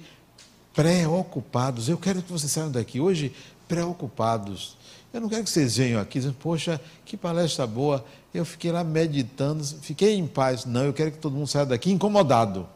[0.74, 1.90] Preocupados.
[1.90, 3.34] Eu quero que vocês saiam daqui hoje
[3.68, 4.80] preocupados
[5.12, 8.06] eu não quero que vocês venham aqui dizendo, poxa, que palestra boa.
[8.32, 10.66] Eu fiquei lá meditando, fiquei em paz.
[10.66, 12.68] Não, eu quero que todo mundo saia daqui incomodado.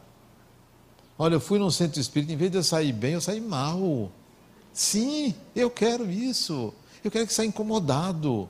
[1.16, 4.10] Olha, eu fui num centro espírita, em vez de eu sair bem, eu saí mal.
[4.72, 6.74] Sim, eu quero isso.
[7.04, 8.48] Eu quero que saia incomodado.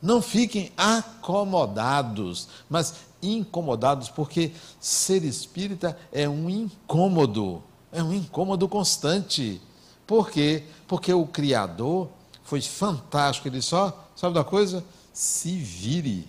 [0.00, 9.60] Não fiquem acomodados, mas incomodados, porque ser espírita é um incômodo, é um incômodo constante.
[10.06, 10.64] Por quê?
[10.88, 12.08] Porque o Criador
[12.42, 13.46] foi fantástico.
[13.46, 14.84] Ele só, sabe da coisa?
[15.12, 16.26] Se vire.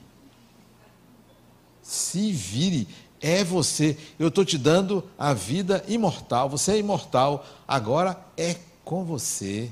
[1.81, 2.87] Se vire.
[3.19, 3.97] É você.
[4.19, 6.49] Eu estou te dando a vida imortal.
[6.49, 7.45] Você é imortal.
[7.67, 9.71] Agora é com você.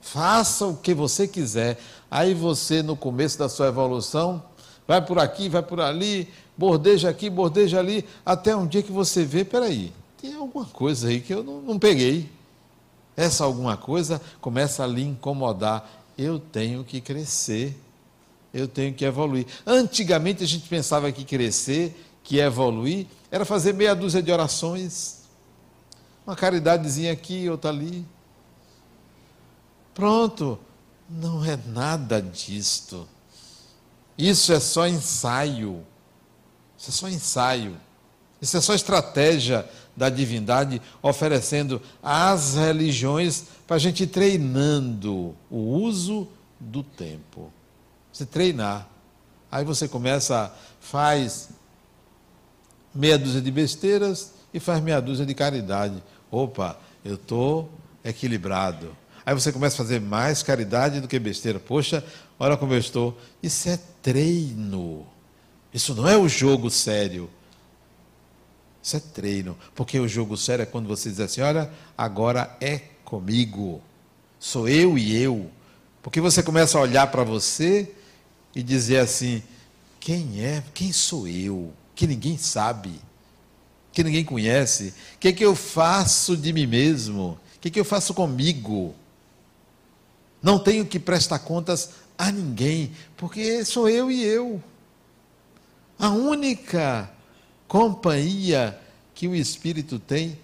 [0.00, 1.78] Faça o que você quiser.
[2.10, 4.42] Aí você, no começo da sua evolução,
[4.86, 9.24] vai por aqui, vai por ali, bordeja aqui, bordeja ali, até um dia que você
[9.24, 12.30] vê, peraí, tem alguma coisa aí que eu não, não peguei.
[13.16, 15.88] Essa alguma coisa começa a lhe incomodar.
[16.18, 17.76] Eu tenho que crescer,
[18.52, 19.46] eu tenho que evoluir.
[19.66, 25.22] Antigamente a gente pensava que crescer, que evoluir, era fazer meia dúzia de orações,
[26.26, 28.04] uma caridadezinha aqui, outra ali.
[29.94, 30.58] Pronto,
[31.08, 33.08] não é nada disto.
[34.16, 35.84] Isso é só ensaio.
[36.78, 37.76] Isso é só ensaio.
[38.40, 46.28] Isso é só estratégia da divindade oferecendo às religiões para a gente treinando o uso
[46.60, 47.52] do tempo.
[48.12, 48.88] Você treinar.
[49.50, 51.50] Aí você começa, faz
[52.94, 56.02] meia dúzia de besteiras e faz meia dúzia de caridade.
[56.30, 57.70] Opa, eu estou
[58.04, 58.96] equilibrado.
[59.26, 61.58] Aí você começa a fazer mais caridade do que besteira.
[61.58, 62.04] Poxa,
[62.38, 63.18] olha como eu estou.
[63.42, 65.04] Isso é treino.
[65.74, 67.28] Isso não é o jogo sério.
[68.80, 69.58] Isso é treino.
[69.74, 71.68] Porque o jogo sério é quando você diz assim: olha,
[71.98, 73.82] agora é comigo.
[74.38, 75.50] Sou eu e eu.
[76.00, 77.90] Porque você começa a olhar para você
[78.54, 79.42] e dizer assim:
[79.98, 80.62] quem é?
[80.72, 81.72] Quem sou eu?
[81.96, 82.92] Que ninguém sabe.
[83.92, 84.94] Que ninguém conhece.
[85.16, 87.40] O que, é que eu faço de mim mesmo?
[87.56, 88.94] O que, é que eu faço comigo?
[90.46, 94.62] Não tenho que prestar contas a ninguém, porque sou eu e eu.
[95.98, 97.10] A única
[97.66, 98.80] companhia
[99.12, 100.38] que o Espírito tem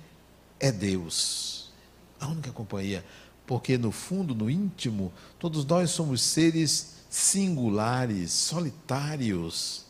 [0.59, 1.71] é Deus.
[2.19, 3.05] A única companhia.
[3.47, 9.85] Porque no fundo, no íntimo, todos nós somos seres singulares, solitários.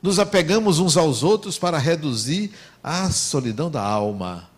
[0.00, 4.53] Nos apegamos uns aos outros para reduzir a solidão da alma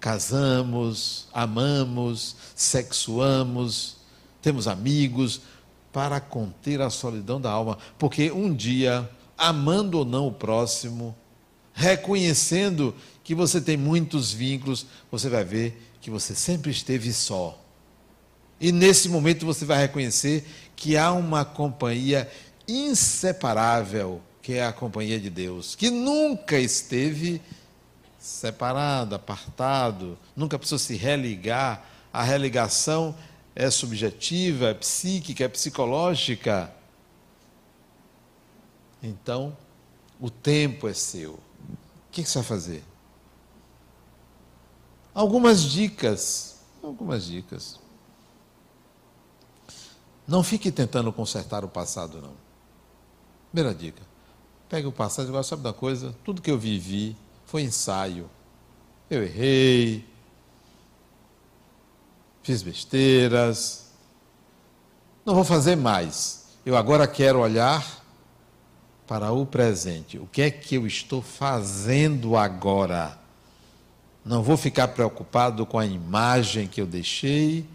[0.00, 3.98] casamos, amamos, sexuamos,
[4.40, 5.42] temos amigos,
[5.92, 7.78] para conter a solidão da alma.
[7.98, 11.14] Porque um dia, amando ou não o próximo,
[11.72, 17.58] reconhecendo que você tem muitos vínculos, você vai ver que você sempre esteve só.
[18.60, 20.44] E nesse momento você vai reconhecer
[20.74, 22.30] que há uma companhia
[22.66, 27.40] inseparável, que é a companhia de Deus, que nunca esteve
[28.20, 31.84] separado, apartado, nunca precisou se religar.
[32.12, 33.16] A religação
[33.56, 36.72] é subjetiva, é psíquica, é psicológica.
[39.02, 39.56] Então,
[40.20, 41.32] o tempo é seu.
[41.32, 41.40] O
[42.12, 42.84] que você vai fazer?
[45.14, 46.60] Algumas dicas.
[46.82, 47.80] Algumas dicas.
[50.26, 52.34] Não fique tentando consertar o passado, não.
[53.50, 54.02] Primeira dica.
[54.68, 56.14] Pegue o passado e agora sabe da coisa?
[56.24, 57.16] Tudo que eu vivi,
[57.50, 58.30] foi ensaio.
[59.10, 60.06] Eu errei,
[62.44, 63.90] fiz besteiras,
[65.26, 66.44] não vou fazer mais.
[66.64, 67.84] Eu agora quero olhar
[69.04, 70.16] para o presente.
[70.16, 73.18] O que é que eu estou fazendo agora?
[74.24, 77.66] Não vou ficar preocupado com a imagem que eu deixei.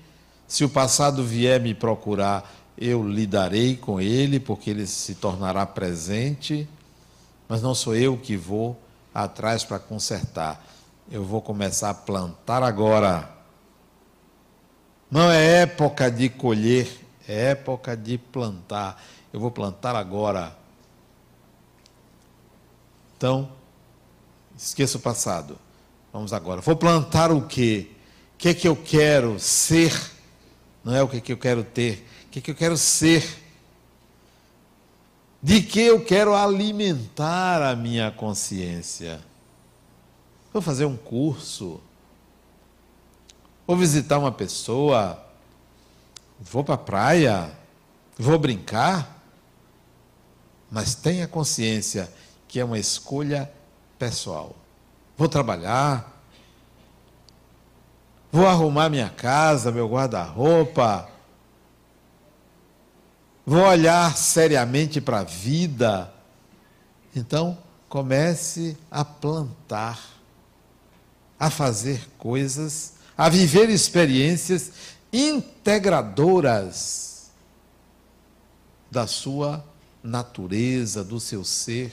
[0.48, 6.66] Se o passado vier me procurar, eu lidarei com ele, porque ele se tornará presente.
[7.50, 8.85] Mas não sou eu que vou
[9.16, 10.62] atrás para consertar.
[11.10, 13.30] Eu vou começar a plantar agora.
[15.10, 16.90] Não é época de colher,
[17.26, 19.02] é época de plantar.
[19.32, 20.56] Eu vou plantar agora.
[23.16, 23.50] Então,
[24.58, 25.58] esqueça o passado.
[26.12, 26.60] Vamos agora.
[26.60, 27.92] Vou plantar o quê?
[28.34, 29.94] O que é que eu quero ser?
[30.84, 32.06] Não é o que, é que eu quero ter.
[32.28, 33.45] O que é que eu quero ser?
[35.46, 39.20] De que eu quero alimentar a minha consciência.
[40.52, 41.80] Vou fazer um curso,
[43.68, 45.24] vou visitar uma pessoa,
[46.40, 47.52] vou para a praia,
[48.18, 49.24] vou brincar,
[50.72, 52.12] mas tenha consciência
[52.48, 53.48] que é uma escolha
[54.00, 54.56] pessoal.
[55.16, 56.24] Vou trabalhar,
[58.32, 61.08] vou arrumar minha casa, meu guarda-roupa,
[63.46, 66.12] vou olhar seriamente para a vida.
[67.16, 70.00] Então, comece a plantar,
[71.40, 74.72] a fazer coisas, a viver experiências
[75.14, 77.30] integradoras
[78.92, 79.64] da sua
[80.04, 81.92] natureza, do seu ser.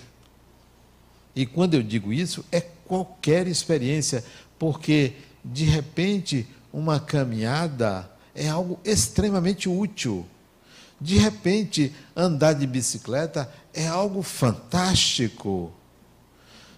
[1.35, 4.23] E quando eu digo isso, é qualquer experiência,
[4.59, 10.27] porque de repente uma caminhada é algo extremamente útil.
[11.03, 15.73] De repente, andar de bicicleta é algo fantástico.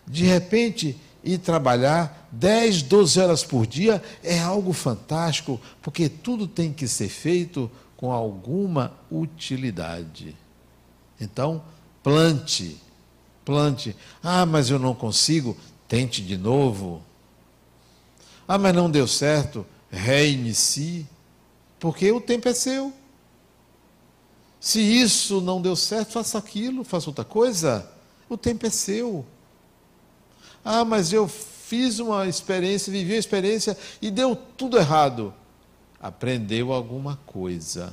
[0.07, 6.73] De repente, e trabalhar 10, 12 horas por dia é algo fantástico, porque tudo tem
[6.73, 10.35] que ser feito com alguma utilidade.
[11.21, 11.63] Então,
[12.03, 12.81] plante,
[13.45, 13.95] plante.
[14.23, 15.55] Ah, mas eu não consigo.
[15.87, 17.03] Tente de novo.
[18.49, 19.67] Ah, mas não deu certo.
[19.91, 21.07] Reinicie.
[21.79, 22.91] Porque o tempo é seu.
[24.65, 27.87] Se isso não deu certo, faça aquilo, faça outra coisa.
[28.31, 29.23] O tempo é seu.
[30.65, 35.35] Ah, mas eu fiz uma experiência, vivi uma experiência e deu tudo errado.
[36.01, 37.93] Aprendeu alguma coisa.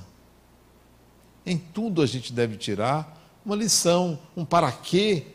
[1.45, 5.25] Em tudo a gente deve tirar uma lição, um para quê.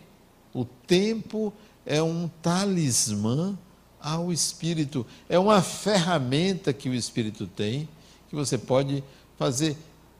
[0.54, 1.52] O tempo
[1.84, 3.58] é um talismã
[4.00, 7.86] ao espírito, é uma ferramenta que o espírito tem,
[8.30, 9.04] que você pode
[9.36, 9.76] fazer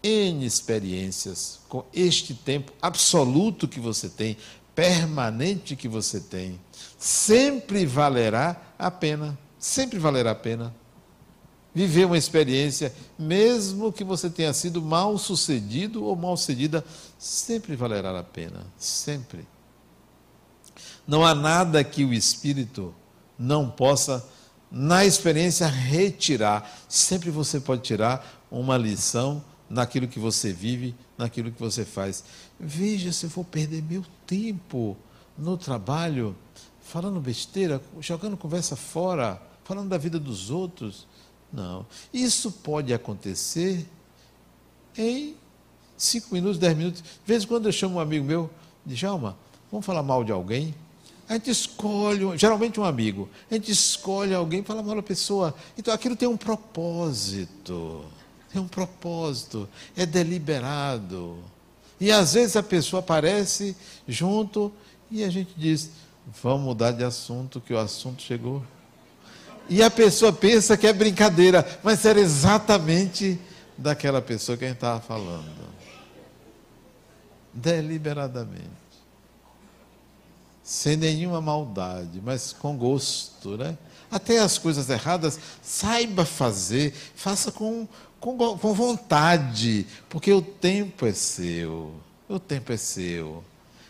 [0.06, 4.36] N experiências com este tempo absoluto que você tem,
[4.74, 6.60] permanente que você tem.
[6.98, 10.74] Sempre valerá a pena, sempre valerá a pena
[11.76, 16.82] viver uma experiência, mesmo que você tenha sido mal sucedido ou mal sucedida,
[17.18, 19.46] sempre valerá a pena, sempre.
[21.06, 22.94] Não há nada que o espírito
[23.38, 24.26] não possa,
[24.72, 26.66] na experiência, retirar.
[26.88, 32.24] Sempre você pode tirar uma lição naquilo que você vive, naquilo que você faz.
[32.58, 34.96] Veja se eu vou perder meu tempo
[35.36, 36.36] no trabalho,
[36.80, 41.06] falando besteira, jogando conversa fora, falando da vida dos outros.
[41.52, 41.86] Não.
[42.12, 43.86] Isso pode acontecer
[44.96, 45.36] em
[45.96, 47.02] cinco minutos, dez minutos.
[47.02, 48.50] De vez em quando eu chamo um amigo meu,
[48.84, 49.36] de Jalma,
[49.70, 50.74] vamos falar mal de alguém?
[51.28, 55.54] A gente escolhe, geralmente um amigo, a gente escolhe alguém, fala mal da pessoa.
[55.76, 58.04] Então aquilo tem um propósito.
[58.56, 61.44] Tem um propósito, é deliberado.
[62.00, 63.76] E às vezes a pessoa aparece
[64.08, 64.72] junto
[65.10, 65.90] e a gente diz:
[66.42, 68.62] vamos mudar de assunto, que o assunto chegou
[69.68, 73.38] e a pessoa pensa que é brincadeira, mas era exatamente
[73.76, 75.66] daquela pessoa que a gente estava falando.
[77.52, 78.86] Deliberadamente.
[80.62, 83.76] Sem nenhuma maldade, mas com gosto, né?
[84.10, 87.88] Até as coisas erradas, saiba fazer, faça com,
[88.34, 91.94] com, com vontade, porque o tempo é seu.
[92.28, 93.44] O tempo é seu.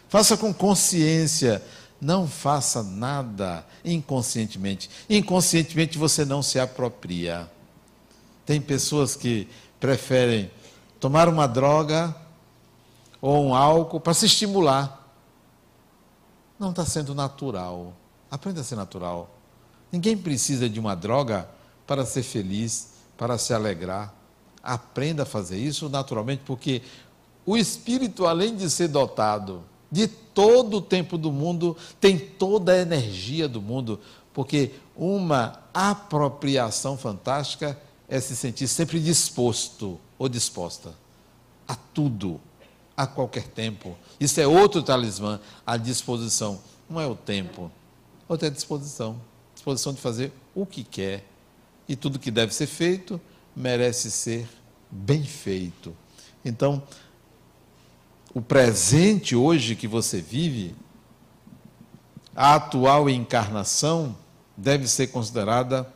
[0.08, 1.62] Faça com consciência
[2.00, 4.90] não faça nada inconscientemente.
[5.08, 7.50] Inconscientemente você não se apropria.
[8.44, 9.48] Tem pessoas que
[9.80, 10.50] preferem
[11.00, 12.14] tomar uma droga
[13.20, 15.04] ou um álcool para se estimular.
[16.58, 17.92] Não está sendo natural.
[18.30, 19.30] Aprenda a ser natural.
[19.90, 21.48] Ninguém precisa de uma droga
[21.86, 24.14] para ser feliz, para se alegrar.
[24.66, 26.82] Aprenda a fazer isso naturalmente, porque
[27.46, 32.78] o espírito, além de ser dotado de todo o tempo do mundo, tem toda a
[32.78, 34.00] energia do mundo,
[34.34, 40.92] porque uma apropriação fantástica é se sentir sempre disposto ou disposta
[41.68, 42.40] a tudo,
[42.96, 43.96] a qualquer tempo.
[44.18, 46.58] Isso é outro talismã, a disposição.
[46.90, 47.70] Não é o tempo,
[48.28, 49.16] outra é a disposição.
[49.54, 51.24] Disposição de fazer o que quer.
[51.88, 53.20] E tudo que deve ser feito
[53.56, 54.46] merece ser
[54.90, 55.96] bem feito.
[56.44, 56.82] Então,
[58.34, 60.74] o presente hoje que você vive,
[62.34, 64.14] a atual encarnação
[64.54, 65.90] deve ser considerada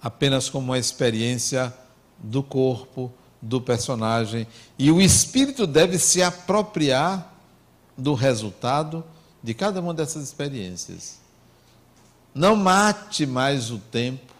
[0.00, 1.72] apenas como uma experiência
[2.18, 4.46] do corpo, do personagem,
[4.78, 7.34] e o espírito deve se apropriar
[7.96, 9.04] do resultado
[9.42, 11.20] de cada uma dessas experiências.
[12.34, 14.31] Não mate mais o tempo,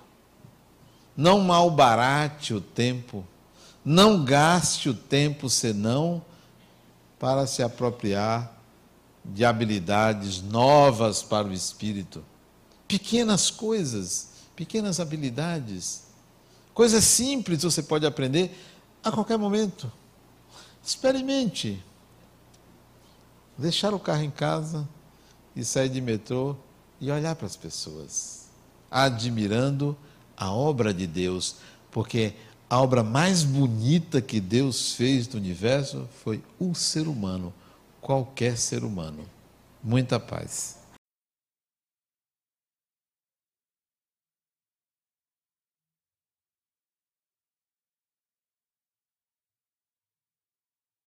[1.16, 3.26] não malbarate o tempo,
[3.84, 6.22] não gaste o tempo senão
[7.18, 8.60] para se apropriar
[9.24, 12.24] de habilidades novas para o espírito.
[12.88, 16.02] Pequenas coisas, pequenas habilidades,
[16.74, 18.50] coisas simples você pode aprender
[19.02, 19.90] a qualquer momento.
[20.84, 21.82] Experimente.
[23.56, 24.88] Deixar o carro em casa
[25.54, 26.56] e sair de metrô
[27.00, 28.48] e olhar para as pessoas,
[28.90, 29.96] admirando
[30.37, 31.57] a obra de Deus,
[31.91, 32.35] porque
[32.68, 37.53] a obra mais bonita que Deus fez no universo foi o ser humano,
[38.01, 39.24] qualquer ser humano.
[39.83, 40.82] Muita paz.